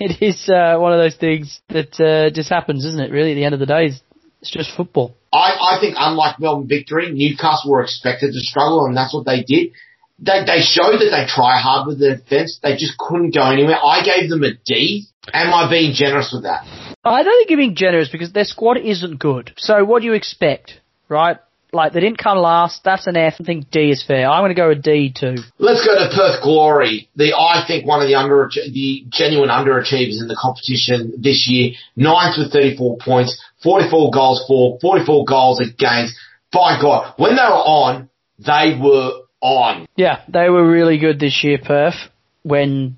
[0.09, 3.11] it is uh, one of those things that uh, just happens, isn't it?
[3.11, 4.01] Really, at the end of the day, it's,
[4.41, 5.15] it's just football.
[5.31, 9.43] I, I think unlike Melbourne Victory, Newcastle were expected to struggle, and that's what they
[9.43, 9.73] did.
[10.17, 12.59] They they showed that they try hard with the defense.
[12.61, 13.77] They just couldn't go anywhere.
[13.77, 15.05] I gave them a D.
[15.31, 16.65] Am I being generous with that?
[17.03, 19.53] I don't think you're being generous because their squad isn't good.
[19.57, 21.37] So what do you expect, right?
[21.73, 22.83] Like they didn't come last.
[22.83, 23.35] That's an F.
[23.39, 24.29] I think D is fair.
[24.29, 25.35] I'm going to go a D too.
[25.57, 27.09] Let's go to Perth Glory.
[27.15, 31.73] The I think one of the under the genuine underachievers in the competition this year.
[31.95, 36.15] Ninth with 34 points, 44 goals for, 44 goals against.
[36.51, 39.87] By God, when they were on, they were on.
[39.95, 41.95] Yeah, they were really good this year, Perth.
[42.43, 42.97] When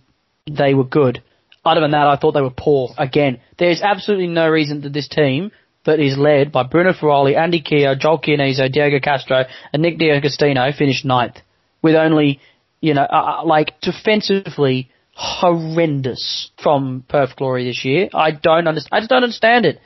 [0.50, 1.22] they were good.
[1.66, 2.90] Other than that, I thought they were poor.
[2.98, 5.52] Again, there's absolutely no reason that this team
[5.86, 10.72] that is led by Bruno Fornaroli, Andy Keogh, Joel Chianese, Diego Castro, and Nick D'Agostino
[10.72, 11.38] finished ninth
[11.82, 12.40] with only,
[12.82, 18.10] you know, uh, uh, like defensively horrendous from Perth Glory this year.
[18.14, 18.90] I don't understand.
[18.92, 19.80] I just don't understand it.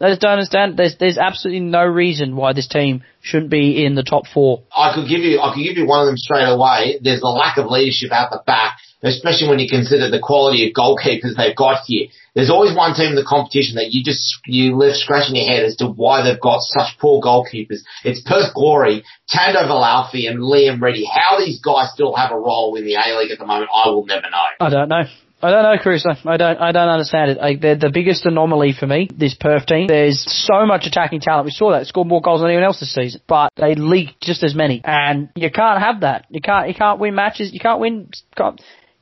[0.00, 0.78] I just don't understand.
[0.78, 4.62] There's there's absolutely no reason why this team shouldn't be in the top four.
[4.74, 6.98] I could give you, I could give you one of them straight away.
[7.02, 10.72] There's the lack of leadership out the back, especially when you consider the quality of
[10.72, 12.06] goalkeepers they've got here.
[12.34, 15.64] There's always one team in the competition that you just, you live scratching your head
[15.64, 17.80] as to why they've got such poor goalkeepers.
[18.04, 21.04] It's Perth Glory, Tando Velaphi and Liam Reddy.
[21.04, 24.06] How these guys still have a role in the A-League at the moment, I will
[24.06, 24.46] never know.
[24.60, 25.02] I don't know.
[25.42, 26.04] I don't know, Chris.
[26.06, 26.58] I don't.
[26.58, 27.38] I don't understand it.
[27.38, 29.08] I, they're the biggest anomaly for me.
[29.10, 29.86] This Perth team.
[29.86, 31.46] There's so much attacking talent.
[31.46, 31.86] We saw that.
[31.86, 34.82] Scored more goals than anyone else this season, but they leaked just as many.
[34.84, 36.26] And you can't have that.
[36.28, 36.68] You can't.
[36.68, 37.54] You can't win matches.
[37.54, 38.10] You can't win.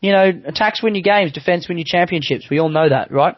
[0.01, 1.33] You know, attacks win your games.
[1.33, 2.49] Defense win your championships.
[2.51, 3.37] We all know that, right?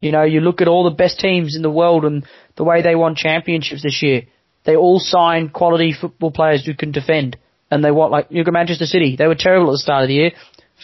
[0.00, 2.82] You know, you look at all the best teams in the world and the way
[2.82, 4.22] they won championships this year.
[4.64, 7.38] They all signed quality football players who can defend.
[7.70, 9.16] And they want, like, you look at Manchester City.
[9.16, 10.32] They were terrible at the start of the year.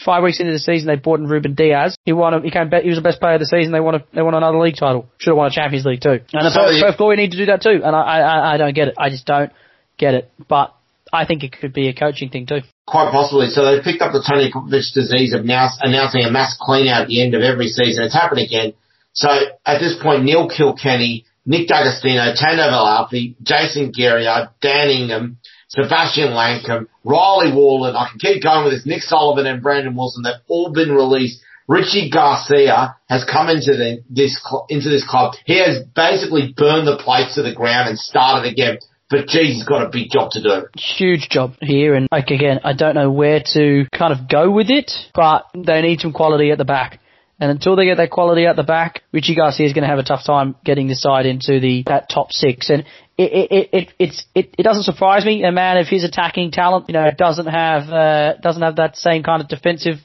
[0.05, 1.95] Five weeks into the season, they brought in Ruben Dias.
[2.05, 2.33] He won.
[2.33, 2.71] A, he came.
[2.83, 3.73] He was the best player of the season.
[3.73, 3.97] They won.
[3.97, 5.09] A, they won another league title.
[5.19, 6.21] Should have won a Champions League too.
[6.33, 7.81] And the So Perth, you- Perth Glory need to do that too.
[7.85, 8.95] And I, I, I don't get it.
[8.97, 9.53] I just don't
[9.99, 10.33] get it.
[10.49, 10.75] But
[11.13, 12.61] I think it could be a coaching thing too.
[12.87, 13.49] Quite possibly.
[13.49, 17.03] So they picked up the Tony Popovic disease of now announcing a mass clean out
[17.03, 18.05] at the end of every season.
[18.05, 18.75] It's happened again.
[19.13, 19.29] So
[19.67, 26.87] at this point, Neil Kilkenny, Nick D'Agostino, Tando Velaphi, Jason Garriard, Dan Ingham, Sebastian Langkamp,
[27.05, 30.73] Riley Warland, I can keep going with this, Nick Sullivan and Brandon Wilson, they've all
[30.73, 31.41] been released.
[31.69, 35.35] Richie Garcia has come into the, this into this club.
[35.45, 38.79] He has basically burned the plates to the ground and started again.
[39.11, 40.67] But he's got a big job to do.
[40.77, 41.95] Huge job here.
[41.95, 45.83] And like again, I don't know where to kind of go with it, but they
[45.83, 47.01] need some quality at the back.
[47.41, 49.99] And until they get that quality at the back, Richie Garcia is going to have
[49.99, 52.71] a tough time getting the side into the that top six.
[52.71, 52.85] And
[53.19, 55.43] it it it, it it's it, it doesn't surprise me.
[55.43, 59.23] A man of his attacking talent, you know, doesn't have uh, doesn't have that same
[59.23, 59.97] kind of defensive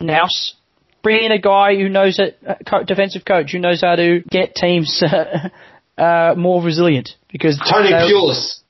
[0.00, 0.54] nous.
[1.02, 5.02] Bring in a guy who knows a defensive coach who knows how to get teams
[5.02, 5.48] uh,
[6.00, 8.60] uh, more resilient because Tony they- Pulis.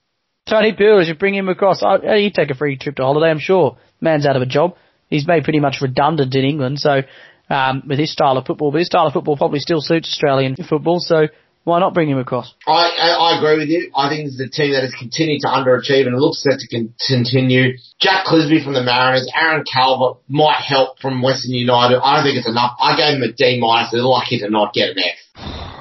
[0.49, 1.81] Tony Pulis, you bring him across.
[1.83, 3.77] Oh, he'd take a free trip to holiday, I'm sure.
[3.99, 4.75] Man's out of a job.
[5.09, 7.01] He's made pretty much redundant in England, so
[7.49, 10.55] um, with his style of football, but his style of football probably still suits Australian
[10.55, 11.27] football, so
[11.63, 12.53] why not bring him across?
[12.65, 13.91] I, I, I agree with you.
[13.93, 16.67] I think it's a team that has continued to underachieve and it looks set to
[16.67, 17.75] con- continue.
[17.99, 21.99] Jack Clisby from the Mariners, Aaron Calver might help from Western United.
[21.99, 22.77] I don't think it's enough.
[22.79, 23.91] I gave him a D minus.
[23.91, 25.19] They're lucky to not get an F.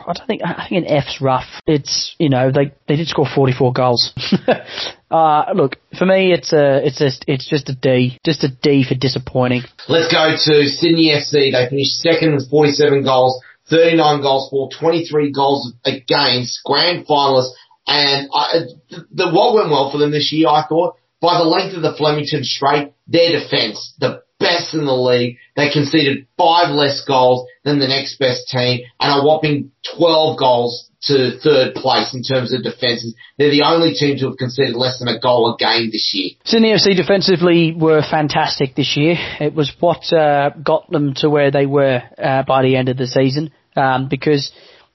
[0.07, 1.49] I don't think I think an F's rough.
[1.67, 4.13] It's you know they they did score 44 goals.
[5.11, 8.85] uh, look for me it's a it's just it's just a D, just a D
[8.85, 9.63] for disappointing.
[9.89, 11.53] Let's go to Sydney FC.
[11.53, 17.51] They finished second with 47 goals, 39 goals for, 23 goals against, grand finalists,
[17.87, 21.77] and I, the, what went well for them this year, I thought, by the length
[21.77, 25.39] of the Flemington straight, their defence, the best in the league.
[25.57, 30.91] They conceded five less goals than the next best team and a whopping 12 goals
[31.03, 33.15] to third place in terms of defences.
[33.39, 36.31] They're the only team to have conceded less than a goal a game this year.
[36.45, 39.17] Sydney FC defensively were fantastic this year.
[39.41, 42.97] It was what uh, got them to where they were uh, by the end of
[42.97, 43.53] the season.
[43.77, 44.53] Um, because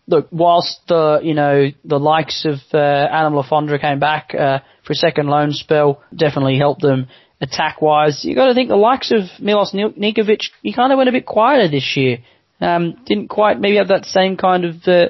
[0.08, 4.60] look, whilst the you know the likes of uh, Adam Le Fondre came back uh,
[4.84, 7.08] for a second loan spell, definitely helped them
[7.42, 8.24] attack wise.
[8.24, 11.26] You got to think the likes of Milos Ninkovic, he kind of went a bit
[11.26, 12.20] quieter this year.
[12.62, 15.10] Um, didn't quite maybe have that same kind of uh,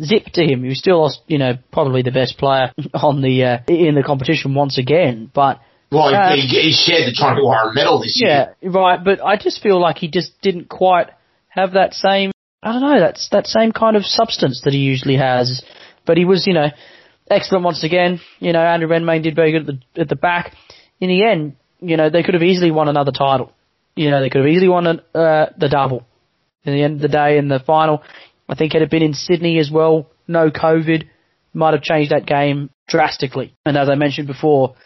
[0.00, 0.62] zip to him.
[0.62, 4.54] He was still, you know, probably the best player on the uh, in the competition
[4.54, 5.30] once again.
[5.32, 5.60] But
[5.90, 8.54] well, uh, he, he shared the Toronto Warren medal this year.
[8.60, 9.02] Yeah, right.
[9.02, 11.10] But I just feel like he just didn't quite
[11.48, 12.30] have that same.
[12.62, 13.00] I don't know.
[13.00, 15.62] That's that same kind of substance that he usually has.
[16.06, 16.68] But he was, you know,
[17.28, 18.20] excellent once again.
[18.38, 20.54] You know, Andrew Redmayne did very good at the at the back.
[21.00, 23.52] In the end, you know, they could have easily won another title.
[23.94, 25.00] You know, they could have easily won uh,
[25.58, 26.06] the double.
[26.64, 28.02] In the end of the day, in the final,
[28.48, 31.08] I think had it been in Sydney as well, no COVID,
[31.52, 33.54] might have changed that game drastically.
[33.66, 34.76] And as I mentioned before,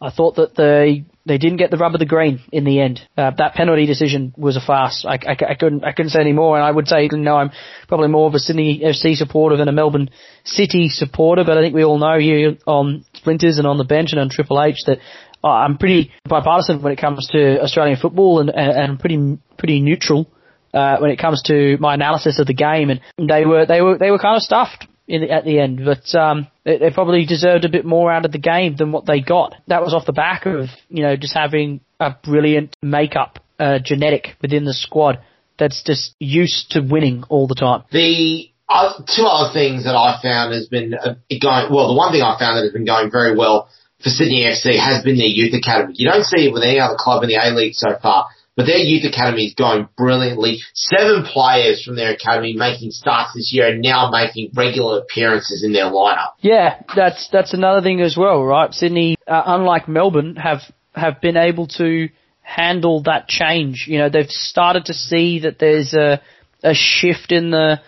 [0.00, 3.00] I thought that they they didn't get the rub of the green in the end.
[3.16, 5.06] Uh, that penalty decision was a farce.
[5.08, 6.56] I, I, I, couldn't I couldn't say any more.
[6.56, 7.50] And I would say, you know, I'm
[7.88, 10.10] probably more of a Sydney FC supporter than a Melbourne
[10.44, 11.44] City supporter.
[11.44, 14.28] But I think we all know here on Splinters and on the bench and on
[14.28, 14.98] Triple H that
[15.44, 20.26] uh, I'm pretty bipartisan when it comes to Australian football and, and, pretty pretty neutral
[20.72, 22.88] uh, when it comes to my analysis of the game.
[22.88, 26.18] And they were they were they were kind of stuffed in at the end, but
[26.18, 29.20] um, they, they probably deserved a bit more out of the game than what they
[29.20, 29.54] got.
[29.66, 34.36] That was off the back of you know just having a brilliant makeup uh, genetic
[34.40, 35.20] within the squad
[35.58, 37.84] that's just used to winning all the time.
[37.92, 41.88] The uh, two other things that I found has been uh, going well.
[41.88, 43.68] The one thing I found that has been going very well
[44.04, 45.94] for Sydney FC has been their youth academy.
[45.96, 48.66] You don't see it with any other club in the A League so far, but
[48.66, 50.58] their youth academy is going brilliantly.
[50.74, 55.72] Seven players from their academy making starts this year and now making regular appearances in
[55.72, 56.32] their lineup.
[56.40, 58.72] Yeah, that's that's another thing as well, right?
[58.72, 60.60] Sydney, uh, unlike Melbourne, have
[60.94, 62.10] have been able to
[62.42, 63.86] handle that change.
[63.88, 66.20] You know, they've started to see that there's a
[66.62, 67.80] a shift in the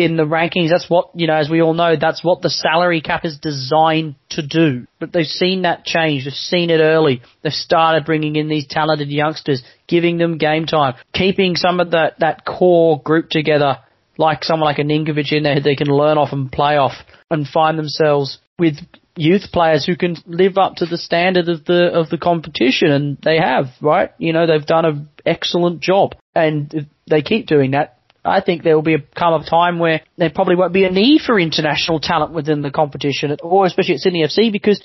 [0.00, 0.70] in the rankings.
[0.70, 4.14] That's what, you know, as we all know, that's what the salary cap is designed
[4.30, 4.86] to do.
[4.98, 6.24] But they've seen that change.
[6.24, 7.22] They've seen it early.
[7.42, 12.18] They've started bringing in these talented youngsters, giving them game time, keeping some of that,
[12.20, 13.78] that core group together,
[14.16, 16.94] like someone like a Ninkovic in there they can learn off and play off
[17.30, 18.76] and find themselves with
[19.16, 23.18] youth players who can live up to the standard of the of the competition and
[23.24, 27.98] they have right you know they've done an excellent job and they keep doing that
[28.24, 30.90] I think there will be a come a time where there probably won't be a
[30.90, 34.80] need for international talent within the competition, or especially at Sydney FC, because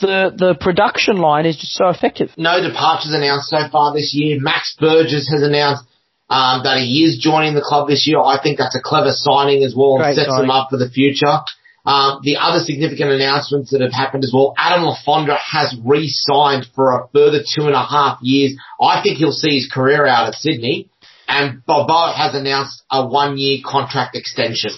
[0.00, 2.30] the the production line is just so effective.
[2.36, 4.38] No departures announced so far this year.
[4.40, 5.84] Max Burgess has announced
[6.30, 8.20] um, that he is joining the club this year.
[8.20, 10.48] I think that's a clever signing as well and Great sets signing.
[10.48, 11.40] them up for the future.
[11.84, 16.66] Um, the other significant announcements that have happened as well, Adam Le Fondre has re-signed
[16.74, 18.52] for a further two and a half years.
[18.80, 20.88] I think he'll see his career out at Sydney
[21.30, 24.72] and Bobo has announced a one-year contract extension.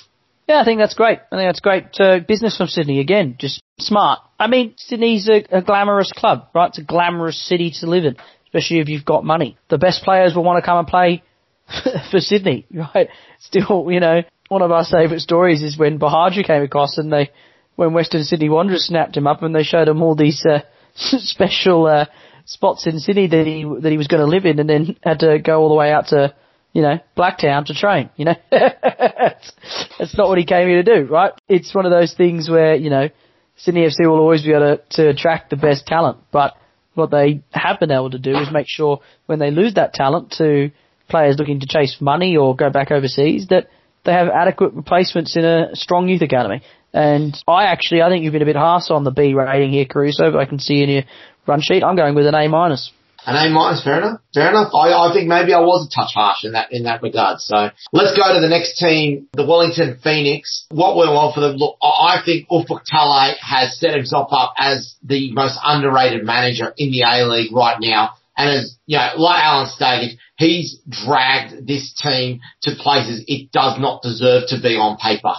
[0.47, 1.19] Yeah, I think that's great.
[1.31, 3.37] I think that's great uh, business from Sydney again.
[3.39, 4.21] Just smart.
[4.39, 6.69] I mean, Sydney's a, a glamorous club, right?
[6.69, 9.57] It's a glamorous city to live in, especially if you've got money.
[9.71, 11.23] The best players will want to come and play
[12.11, 13.09] for Sydney, right?
[13.41, 17.31] Still, you know, one of our favourite stories is when Buhagiar came across and they,
[17.77, 20.61] when Western Sydney Wanderers snapped him up and they showed him all these uh,
[20.95, 22.07] special uh,
[22.45, 25.21] spots in Sydney that he that he was going to live in, and then had
[25.21, 26.35] to go all the way out to
[26.73, 28.35] you know, Blacktown to train, you know.
[28.51, 31.33] That's not what he came here to do, right?
[31.49, 33.09] It's one of those things where, you know,
[33.57, 36.55] Sydney FC will always be able to, to attract the best talent, but
[36.95, 40.35] what they have been able to do is make sure when they lose that talent
[40.39, 40.71] to
[41.09, 43.69] players looking to chase money or go back overseas that
[44.05, 46.63] they have adequate replacements in a strong youth academy.
[46.93, 49.87] And I actually, I think you've been a bit harsh on the B rating here,
[49.87, 51.03] Caruso, but I can see in your
[51.47, 52.91] run sheet, I'm going with an A minus.
[53.25, 54.21] An A minus, fair enough.
[54.35, 54.75] Fair enough.
[54.75, 57.39] I, I think maybe I was a touch harsh in that in that regard.
[57.39, 60.67] So let's go to the next team, the Wellington Phoenix.
[60.71, 61.57] What went well for them?
[61.57, 66.91] Look, I think Ufuk Talay has set himself up as the most underrated manager in
[66.91, 68.15] the A League right now.
[68.37, 73.79] And as you know, like Alan stated, he's dragged this team to places it does
[73.79, 75.35] not deserve to be on paper.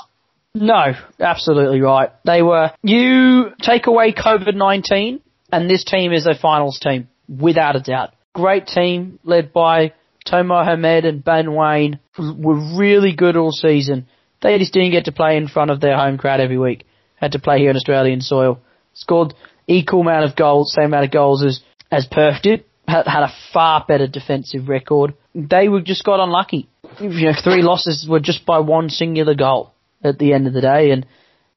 [0.55, 2.11] No, absolutely right.
[2.23, 2.71] They were.
[2.81, 5.19] You take away COVID nineteen,
[5.51, 8.11] and this team is a finals team without a doubt.
[8.33, 9.93] Great team led by
[10.25, 14.07] Tomer Hemed and Ben Waine were really good all season.
[14.41, 16.85] They just didn't get to play in front of their home crowd every week.
[17.15, 18.59] Had to play here on Australian soil.
[18.93, 19.33] Scored
[19.67, 21.61] equal amount of goals, same amount of goals as,
[21.91, 22.65] as Perth did.
[22.87, 25.13] Had, had a far better defensive record.
[25.33, 26.67] They were just got unlucky.
[26.99, 30.61] You know, three losses were just by one singular goal at the end of the
[30.61, 30.91] day.
[30.91, 31.05] And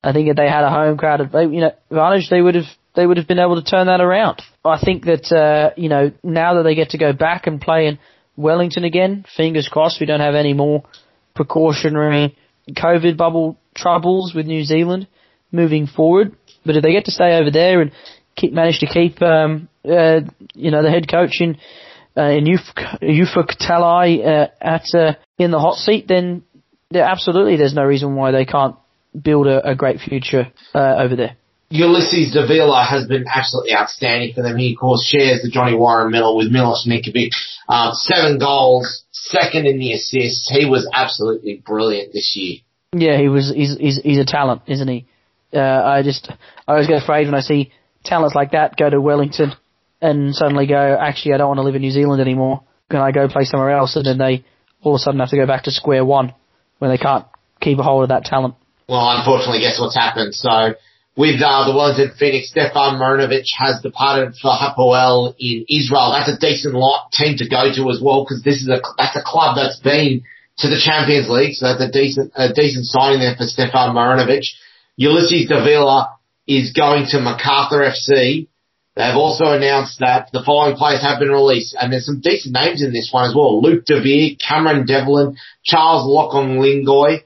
[0.05, 2.67] I think if they had a home crowd, you know, advantage, they would have
[2.97, 4.43] they would have been able to turn that around.
[4.65, 7.87] I think that, uh, you know, now that they get to go back and play
[7.87, 7.99] in
[8.37, 10.83] Wellington again, fingers crossed we don't have any more
[11.35, 12.37] precautionary
[12.71, 15.07] COVID bubble troubles with New Zealand
[15.53, 16.35] moving forward.
[16.65, 17.93] But if they get to stay over there and
[18.35, 20.21] keep, manage to keep, um, uh,
[20.55, 21.59] you know, the head coach in,
[22.17, 26.43] uh, in Ufuk Talay, uh, at, uh, in the hot seat, then
[26.95, 28.77] absolutely there's no reason why they can't
[29.23, 31.37] build a, a great future, uh, over there.
[31.73, 34.57] Ulises Davila has been absolutely outstanding for them.
[34.57, 37.31] He, of course, shares the Johnny Warren medal with Milos Ninkovic.
[37.69, 40.49] Um, seven goals, second in the assists.
[40.49, 42.59] He was absolutely brilliant this year.
[42.93, 43.53] Yeah, he was.
[43.55, 45.07] He's he's, he's a talent, isn't he?
[45.53, 46.31] Uh, I just
[46.69, 47.73] I always get afraid when I see
[48.05, 49.53] talents like that go to Wellington
[50.01, 52.63] and suddenly go, actually, I don't want to live in New Zealand anymore.
[52.91, 53.97] Can I go play somewhere else?
[53.97, 54.45] And then they
[54.83, 56.33] all of a sudden have to go back to square one
[56.79, 57.27] when they can't
[57.61, 58.55] keep a hold of that talent.
[58.89, 60.35] Well, unfortunately, guess what's happened?
[60.35, 60.75] So
[61.17, 66.13] with uh, the Wellington Phoenix, Stefan Marinovic has departed for Hapoel in Israel.
[66.13, 69.17] That's a decent lot team to go to as well because this is a that's
[69.17, 70.23] a club that's been
[70.59, 74.45] to the Champions League, so that's a decent a decent signing there for Stefan Marinovic.
[75.01, 78.49] Ulises Davila is going to Macarthur FC.
[78.95, 82.83] They've also announced that the following players have been released, and there's some decent names
[82.83, 83.61] in this one as well.
[83.61, 87.21] Luke DeVere, Cameron Devlin, Charles Lokolingoy,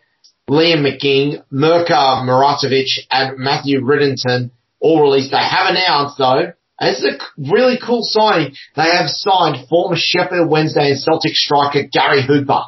[0.50, 5.30] Liam McGing, Mirza Muratovic, and Matthew Ridenton all released.
[5.30, 9.96] They have announced though, and this is a really cool signing, they have signed former
[9.96, 12.62] Sheffield Wednesday and Celtic striker Gary Hooper.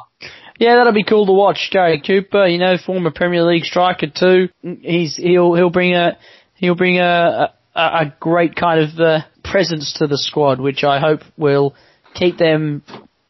[0.59, 1.69] Yeah, that'll be cool to watch.
[1.71, 4.47] Gary Cooper, you know, former Premier League striker too.
[4.61, 6.17] He's he'll he'll bring a
[6.55, 10.99] he'll bring a a, a great kind of uh, presence to the squad, which I
[10.99, 11.75] hope will
[12.13, 12.83] keep them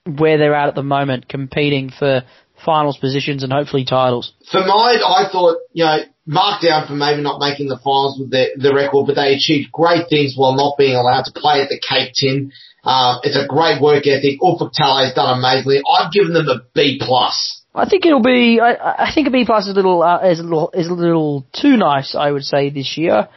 [0.05, 2.23] where they're at at the moment, competing for
[2.64, 4.34] finals positions and hopefully titles.
[4.51, 8.32] For mine, I thought, you know, marked down for maybe not making the finals with
[8.32, 11.70] the, the record, but they achieved great things while not being allowed to play at
[11.70, 12.51] the Cake Tin.
[12.84, 14.39] Uh, it's a great work ethic.
[14.41, 15.82] Ufuk Talay has done amazingly.
[15.88, 17.61] I've given them a B plus.
[17.76, 18.59] I think it'll be.
[18.59, 20.93] I, I think a B plus is a little uh, is a little is a
[20.93, 22.14] little too nice.
[22.14, 23.30] I would say this year.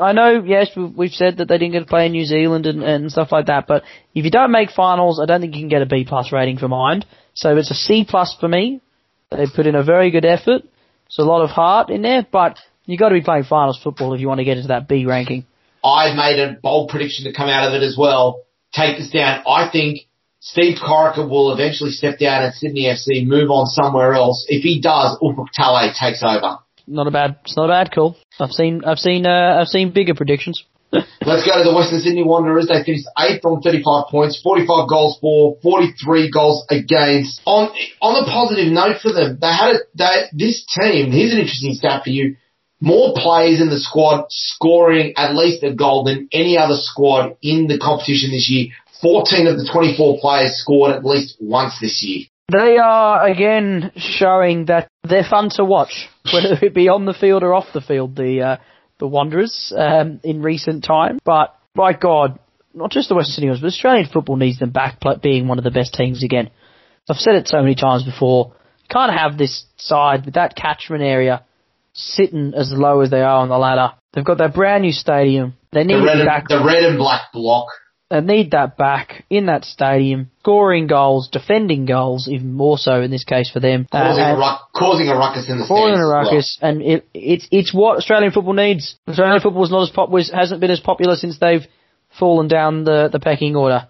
[0.00, 2.82] I know, yes, we've said that they didn't get to play in New Zealand and,
[2.82, 3.82] and stuff like that, but
[4.14, 6.58] if you don't make finals, I don't think you can get a B plus rating
[6.58, 7.04] for mine.
[7.34, 8.80] So it's a C plus for me.
[9.30, 10.62] They put in a very good effort.
[10.62, 14.14] There's a lot of heart in there, but you got to be playing finals football
[14.14, 15.46] if you want to get into that B ranking.
[15.84, 18.44] I've made a bold prediction to come out of it as well.
[18.72, 19.42] Take this down.
[19.46, 20.00] I think
[20.40, 24.46] Steve Corica will eventually step down at Sydney FC, move on somewhere else.
[24.48, 26.58] If he does, Ufuk Talay takes over.
[26.90, 28.16] Not a bad, it's not a bad call.
[28.40, 30.64] I've seen, I've seen, uh, I've seen bigger predictions.
[30.92, 32.66] Let's go to the Western Sydney Wanderers.
[32.66, 37.40] They finished eighth on 35 points, 45 goals for, 43 goals against.
[37.46, 37.70] On
[38.02, 41.12] on a positive note for them, they had a, they, this team.
[41.12, 42.34] Here's an interesting stat for you:
[42.80, 47.68] more players in the squad scoring at least a goal than any other squad in
[47.68, 48.74] the competition this year.
[49.00, 52.26] 14 of the 24 players scored at least once this year.
[52.50, 57.42] They are again showing that they're fun to watch, whether it be on the field
[57.42, 58.16] or off the field.
[58.16, 58.56] The uh,
[58.98, 61.18] the Wanderers um, in recent time.
[61.24, 62.38] But by God,
[62.74, 65.70] not just the Western Sydney but Australian football needs them back being one of the
[65.70, 66.50] best teams again.
[67.08, 68.52] I've said it so many times before.
[68.88, 71.44] Can't have this side with that catchment area
[71.92, 73.94] sitting as low as they are on the ladder.
[74.12, 75.54] They've got that brand new stadium.
[75.72, 76.48] They need the red, back.
[76.48, 77.68] the red and black block.
[78.10, 83.12] They need that back in that stadium, scoring goals, defending goals, even more so in
[83.12, 83.86] this case for them.
[83.90, 85.94] Causing, uh, a, ruck, causing a ruckus in the stadium.
[85.94, 86.70] causing a ruckus, well.
[86.70, 88.96] and it, it's it's what Australian football needs.
[89.06, 91.66] Australian football is not as pop, was, hasn't been as popular since they've
[92.18, 93.86] fallen down the the pecking order.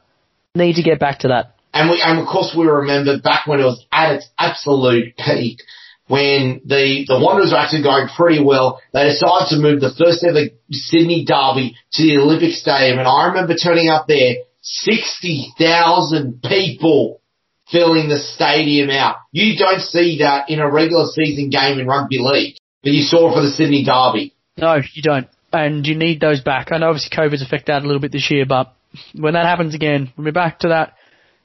[0.54, 1.54] Need to get back to that.
[1.72, 5.62] And we and of course we remember back when it was at its absolute peak
[6.10, 10.26] when the, the Wanderers are actually going pretty well, they decided to move the first
[10.26, 12.98] ever Sydney Derby to the Olympic Stadium.
[12.98, 17.22] And I remember turning up there, 60,000 people
[17.70, 19.18] filling the stadium out.
[19.30, 23.30] You don't see that in a regular season game in rugby league, but you saw
[23.30, 24.34] it for the Sydney Derby.
[24.58, 25.28] No, you don't.
[25.52, 26.72] And you need those back.
[26.72, 28.74] I know obviously COVID's affected that a little bit this year, but
[29.14, 30.94] when that happens again, when we're back to that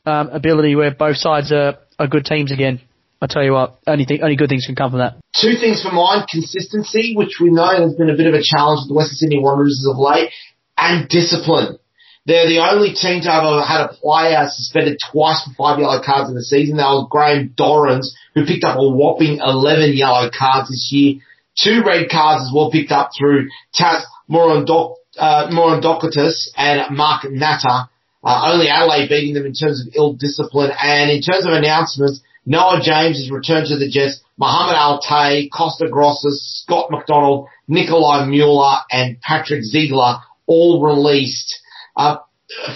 [0.09, 2.81] um, ability where both sides are, are good teams again,
[3.25, 5.17] I tell you what, only th- only good things can come from that.
[5.33, 8.85] Two things for mine: consistency, which we know has been a bit of a challenge
[8.85, 10.29] with the Western Sydney Wanderers as of late,
[10.77, 11.79] and discipline.
[12.25, 16.29] They're the only team to have had a player suspended twice for five yellow cards
[16.29, 16.77] in the season.
[16.77, 21.21] That was Graham Dorans, who picked up a whopping 11 yellow cards this year.
[21.57, 27.89] Two red cards as well picked up through Tass Mourdoukoutas uh, and Mark Natta.
[28.23, 30.71] Uh, only Adelaide beating them in terms of ill discipline.
[30.81, 34.21] And in terms of announcements, Noah James has returned to the Jets.
[34.37, 41.57] Mohamed Altai, Kosta Grozos, Scott McDonald, Nikolai Mueller, and Patrick Ziegler all released.
[41.95, 42.17] Uh,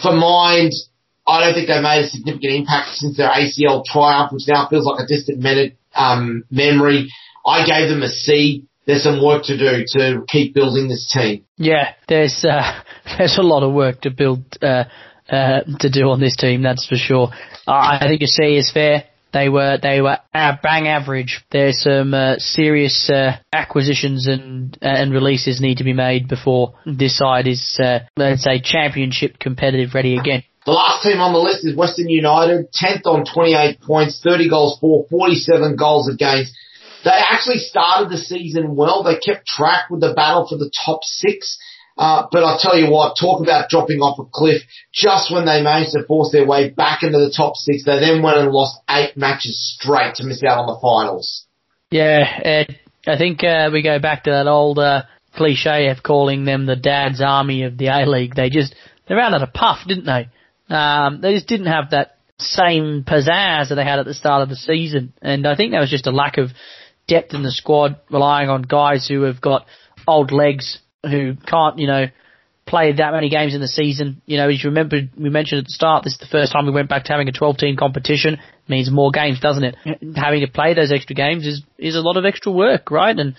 [0.02, 0.72] for mind,
[1.28, 4.86] I don't think they made a significant impact since their ACL triumph, which now feels
[4.86, 5.44] like a distant
[5.94, 7.10] um, memory.
[7.46, 8.66] I gave them a C.
[8.86, 11.46] There's some work to do to keep building this team.
[11.58, 12.82] Yeah, there's uh,
[13.18, 14.86] there's a lot of work to build uh,
[15.30, 16.64] uh, to do on this team.
[16.64, 17.30] That's for sure.
[17.68, 19.04] I think a C is fair.
[19.32, 21.44] They were they were bang average.
[21.52, 27.18] There's some uh, serious uh, acquisitions and and releases need to be made before this
[27.18, 30.44] side is uh, let's say championship competitive ready again.
[30.66, 34.78] The last team on the list is Western United, 10th on 28 points, 30 goals
[34.80, 36.54] for, 47 goals against.
[37.04, 39.04] They actually started the season well.
[39.04, 41.58] They kept track with the battle for the top six.
[42.00, 44.62] Uh, but I'll tell you what, talk about dropping off a cliff.
[44.94, 48.24] Just when they managed to force their way back into the top six, they then
[48.24, 51.46] went and lost eight matches straight to miss out on the finals.
[51.92, 52.66] Yeah,
[53.06, 55.04] I think uh, we go back to that old uh,
[55.36, 58.34] cliche of calling them the dad's army of the A-League.
[58.34, 58.74] They just,
[59.10, 60.30] they ran out of puff, didn't they?
[60.74, 64.48] Um, they just didn't have that same pizzazz that they had at the start of
[64.48, 65.12] the season.
[65.22, 66.52] And I think that was just a lack of
[67.10, 69.66] depth in the squad, relying on guys who have got
[70.08, 72.08] old legs who can't, you know,
[72.70, 74.22] play that many games in the season.
[74.26, 76.66] You know, as you remember, we mentioned at the start, this is the first time
[76.66, 78.36] we went back to having a 12 team competition.
[78.36, 79.76] It means more games, doesn't it?
[80.16, 83.18] Having to play those extra games is, is a lot of extra work, right?
[83.18, 83.36] And,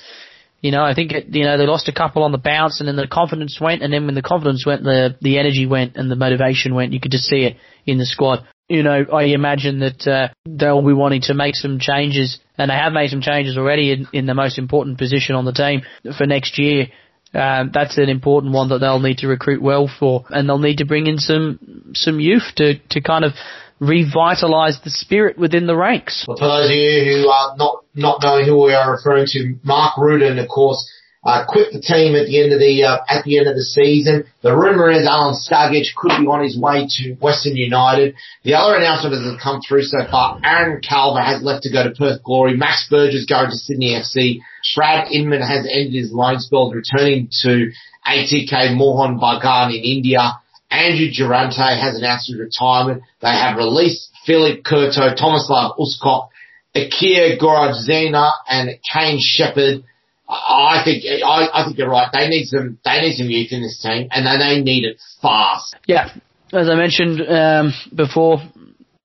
[0.60, 2.88] you know, I think, it, you know, they lost a couple on the bounce and
[2.88, 6.10] then the confidence went and then when the confidence went, the, the energy went and
[6.10, 6.92] the motivation went.
[6.92, 7.56] You could just see it
[7.86, 8.44] in the squad.
[8.68, 12.74] You know, I imagine that, uh, they'll be wanting to make some changes and they
[12.74, 15.82] have made some changes already in, in the most important position on the team
[16.16, 16.88] for next year
[17.32, 20.78] um, that's an important one that they'll need to recruit well for, and they'll need
[20.78, 23.32] to bring in some some youth to to kind of
[23.80, 26.24] revitalise the spirit within the ranks.
[26.26, 29.56] Well, for those of you who are not not knowing who we are referring to,
[29.62, 30.84] Mark Rudan, of course,
[31.22, 33.62] uh, quit the team at the end of the uh, at the end of the
[33.62, 34.24] season.
[34.42, 38.16] The rumor is Alen Stajcic could be on his way to Western United.
[38.42, 41.84] The other announcement that has come through so far: Aaron Calver has left to go
[41.84, 42.56] to Perth Glory.
[42.56, 44.40] Max Burgess going to Sydney FC.
[44.74, 47.70] Brad Inman has ended his loan spell, returning to
[48.06, 50.40] ATK Mohun Bagan in India.
[50.70, 53.02] Andrew Durante has announced his retirement.
[53.20, 56.28] They have released Filip Kurto, Tomislav Uskok,
[56.74, 59.82] Akir Gorazena, and Kane Shepherd.
[60.28, 62.08] I think I, I think you're right.
[62.12, 65.00] They need some they need some youth in this team, and they, they need it
[65.20, 65.74] fast.
[65.86, 66.10] Yeah,
[66.52, 68.38] as I mentioned um, before,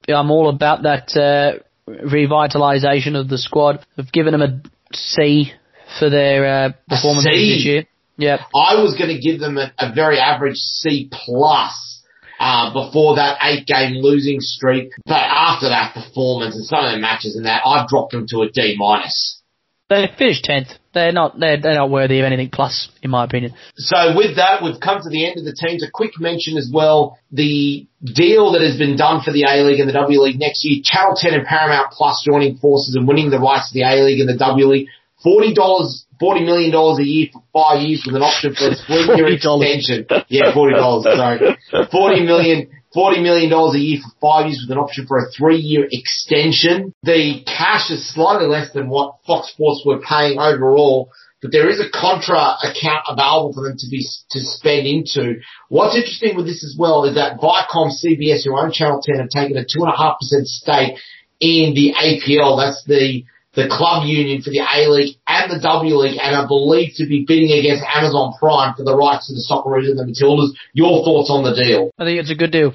[0.08, 3.84] I'm all about that uh, revitalisation of the squad.
[3.98, 4.62] I've given them a
[4.94, 5.52] C
[6.00, 7.86] for their uh, performance this year.
[8.18, 12.02] Yeah, I was going to give them a, a, very average C plus
[12.40, 17.00] uh, before that eight game losing streak, but after that performance and some of the
[17.00, 19.42] matches and that, I've dropped them to a D minus.
[19.90, 20.70] They finished tenth.
[20.96, 21.38] They're not.
[21.38, 23.54] They're, they're not worthy of anything plus, in my opinion.
[23.76, 25.84] So with that, we've come to the end of the teams.
[25.84, 29.82] A quick mention as well: the deal that has been done for the A League
[29.82, 30.80] and the W League next year.
[30.82, 34.22] Channel 10 and Paramount Plus joining forces and winning the rights to the A League
[34.22, 34.88] and the W League.
[35.22, 38.76] Forty dollars, forty million dollars a year for five years with an option for a
[38.88, 40.08] three-year extension.
[40.30, 41.04] Yeah, forty dollars.
[41.12, 41.58] Sorry,
[41.92, 45.88] forty million $40 million a year for five years with an option for a three-year
[45.92, 46.94] extension.
[47.04, 51.80] The cash is slightly less than what Fox Sports were paying overall, but there is
[51.80, 54.00] a contra account available for them to be
[54.32, 55.36] to spend into.
[55.70, 59.30] What's interesting with this as well is that Viacom CBS, who own Channel 10, have
[59.30, 60.96] taken a two and a half percent stake
[61.40, 62.58] in the APL.
[62.58, 63.26] That's the
[63.56, 67.08] the club union for the A League and the W League and are believed to
[67.08, 70.52] be bidding against Amazon Prime for the rights to the Socceroos and the Matildas.
[70.74, 71.92] Your thoughts on the deal?
[71.98, 72.74] I think it's a good deal.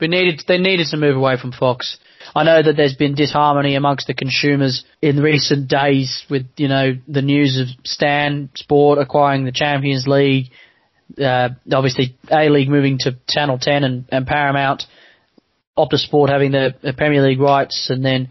[0.00, 1.98] We needed, they needed to move away from Fox.
[2.34, 6.94] I know that there's been disharmony amongst the consumers in recent days with, you know,
[7.06, 10.46] the news of Stan Sport acquiring the Champions League,
[11.22, 14.84] uh, obviously A-League moving to Channel 10 and, and Paramount,
[15.76, 18.30] Optus Sport having the, the Premier League rights, and then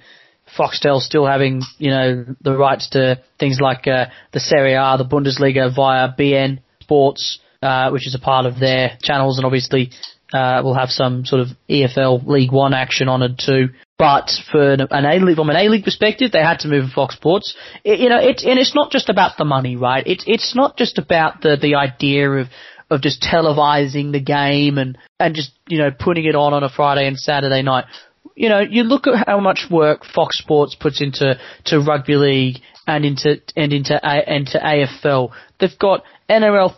[0.58, 5.06] Foxtel still having, you know, the rights to things like uh, the Serie A, the
[5.06, 9.92] Bundesliga via beIN Sports, uh, which is a part of their channels, and obviously
[10.34, 13.70] uh, we'll have some sort of EFL League One action on it too.
[13.98, 16.92] But for an A league, from an A league perspective, they had to move to
[16.94, 17.56] Fox Sports.
[17.84, 20.04] It, you know, it, and it's not just about the money, right?
[20.08, 22.48] It's it's not just about the the idea of
[22.90, 26.70] of just televising the game and and just you know putting it on on a
[26.70, 27.86] Friday and Saturday night.
[28.36, 32.58] You know, you look at how much work Fox Sports puts into to rugby league
[32.88, 35.32] and into and into A, into AFL.
[35.60, 36.76] They've got NRL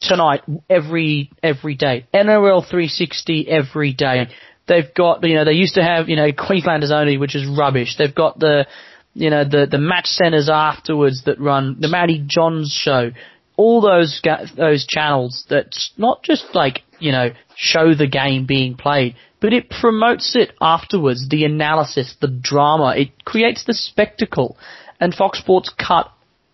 [0.00, 2.06] tonight every every day.
[2.14, 4.28] NRL 360 every day.
[4.68, 7.96] They've got you know they used to have you know Queenslanders only, which is rubbish.
[7.96, 8.66] They've got the
[9.14, 13.10] you know the the match centers afterwards that run the Matty Johns show.
[13.56, 14.20] All those
[14.56, 19.70] those channels that not just like you know show the game being played, but it
[19.70, 21.28] promotes it afterwards.
[21.28, 24.56] The analysis, the drama, it creates the spectacle,
[25.00, 26.12] and Fox Sports cut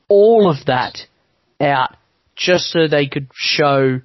[0.09, 0.99] all of that
[1.61, 1.97] out
[2.37, 4.01] just so they could show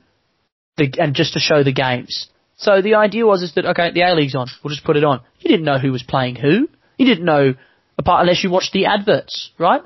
[0.78, 2.30] the and just to show the games.
[2.58, 5.04] So the idea was is that okay, the A League's on, we'll just put it
[5.04, 5.22] on.
[5.40, 6.68] You didn't know who was playing who.
[6.98, 7.54] You didn't know
[7.98, 9.82] apart unless you watched the adverts, right?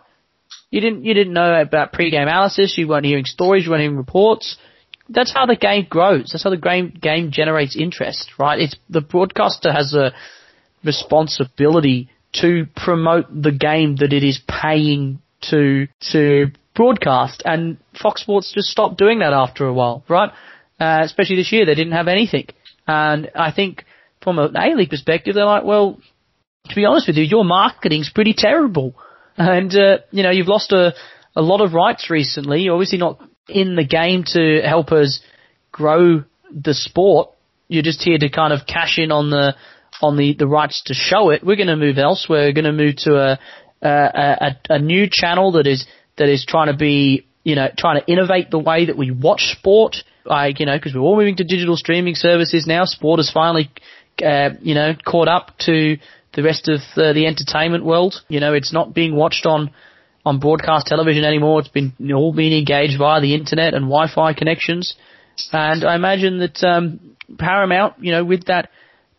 [0.70, 2.78] You didn't you didn't know about pre-game analysis.
[2.78, 3.66] You weren't hearing stories.
[3.66, 4.58] You weren't hearing reports.
[5.14, 6.30] That's how the game grows.
[6.32, 8.60] That's how the game game generates interest, right?
[8.60, 10.14] It's the broadcaster has a
[10.84, 18.54] responsibility to promote the game that it is paying to to broadcast, and Fox Sports
[18.54, 20.32] just stopped doing that after a while, right?
[20.80, 22.48] Uh, especially this year, they didn't have anything,
[22.88, 23.86] and I think
[24.22, 26.00] from an A League perspective, they're like, well,
[26.70, 28.96] to be honest with you, your marketing's pretty terrible,
[29.38, 30.94] and uh, you know you've lost a
[31.36, 32.62] a lot of rights recently.
[32.62, 33.22] You're obviously not
[33.52, 35.22] in the game to help us
[35.72, 37.30] grow the sport.
[37.68, 39.56] You're just here to kind of cash in on the
[40.02, 41.44] on the, the rights to show it.
[41.44, 42.48] We're going to move elsewhere.
[42.48, 43.40] We're going to move to a,
[43.82, 45.86] a, a, a new channel that is
[46.18, 49.56] that is trying to be, you know, trying to innovate the way that we watch
[49.58, 49.98] sport.
[50.26, 52.86] Like, you know, because we're all moving to digital streaming services now.
[52.86, 53.72] Sport has finally,
[54.24, 55.98] uh, you know, caught up to
[56.34, 58.16] the rest of uh, the entertainment world.
[58.28, 59.72] You know, it's not being watched on
[60.26, 61.60] on broadcast television anymore.
[61.60, 64.96] It's been all being engaged via the internet and Wi-Fi connections.
[65.52, 68.70] And I imagine that um, Paramount, you know, with that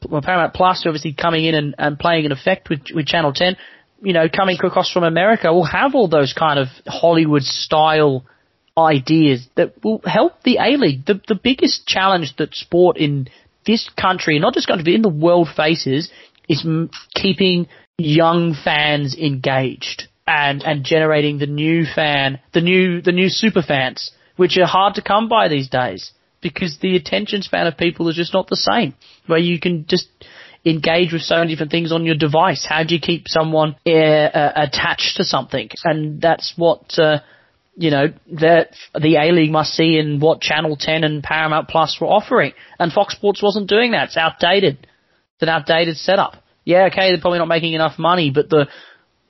[0.09, 3.57] well, Paramount Plus obviously coming in and, and playing an effect with with Channel 10,
[4.03, 8.25] you know, coming across from America will have all those kind of Hollywood style
[8.77, 11.07] ideas that will help the A League.
[11.07, 13.29] The the biggest challenge that sport in
[13.67, 16.11] this country, not just country, but in the world faces,
[16.49, 23.13] is m- keeping young fans engaged and and generating the new fan, the new the
[23.13, 27.67] new super fans, which are hard to come by these days because the attention span
[27.67, 28.95] of people is just not the same.
[29.27, 30.09] Where you can just
[30.65, 32.67] engage with so many different things on your device?
[32.69, 35.71] How do you keep someone uh, uh, attached to something?
[35.85, 37.21] And that's what uh,
[37.77, 41.99] you know that the A League must see in what Channel 10 and Paramount Plus
[42.01, 42.53] were offering.
[42.79, 44.09] And Fox Sports wasn't doing that.
[44.09, 44.87] It's outdated.
[45.35, 46.37] It's an outdated setup.
[46.65, 48.69] Yeah, okay, they're probably not making enough money, but the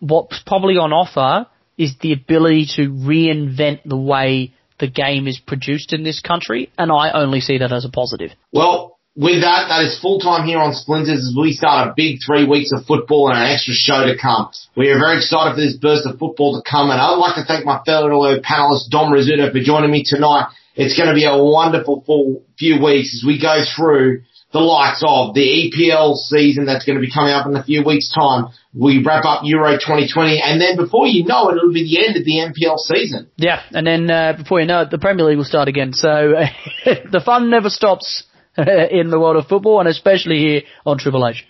[0.03, 1.47] what's probably on offer
[1.79, 6.91] is the ability to reinvent the way the game is produced in this country, and
[6.91, 8.33] I only see that as a positive.
[8.53, 12.19] Well, with that, that is full time here on Splinters as we start a big
[12.25, 14.51] three weeks of football and an extra show to come.
[14.75, 17.45] We are very excited for this burst of football to come and I'd like to
[17.45, 18.09] thank my fellow
[18.41, 20.49] panelist Dom Rizzuto for joining me tonight.
[20.75, 25.35] It's going to be a wonderful few weeks as we go through the likes of
[25.35, 28.49] the EPL season that's going to be coming up in a few weeks time.
[28.75, 32.17] We wrap up Euro 2020 and then before you know it, it'll be the end
[32.17, 33.31] of the NPL season.
[33.37, 35.93] Yeah, and then uh, before you know it, the Premier League will start again.
[35.93, 36.35] So
[36.85, 38.25] the fun never stops.
[38.59, 41.47] in the world of football and especially here on Triple H.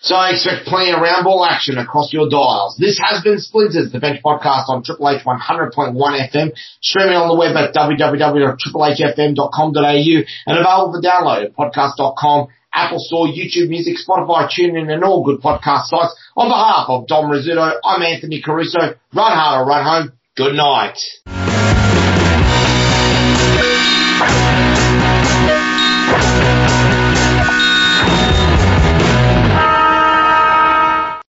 [0.00, 2.76] So I expect plenty of round ball action across your dials.
[2.78, 7.34] This has been Splinters, the bench podcast on Triple H 100.1 FM, streaming on the
[7.34, 14.92] web at www.triplehfm.com.au and available for download at podcast.com, Apple Store, YouTube Music, Spotify, TuneIn
[14.92, 16.14] and all good podcast sites.
[16.36, 18.78] On behalf of Dom Rizzuto, I'm Anthony Caruso.
[18.78, 20.12] Run hard or run home.
[20.36, 20.98] Good night.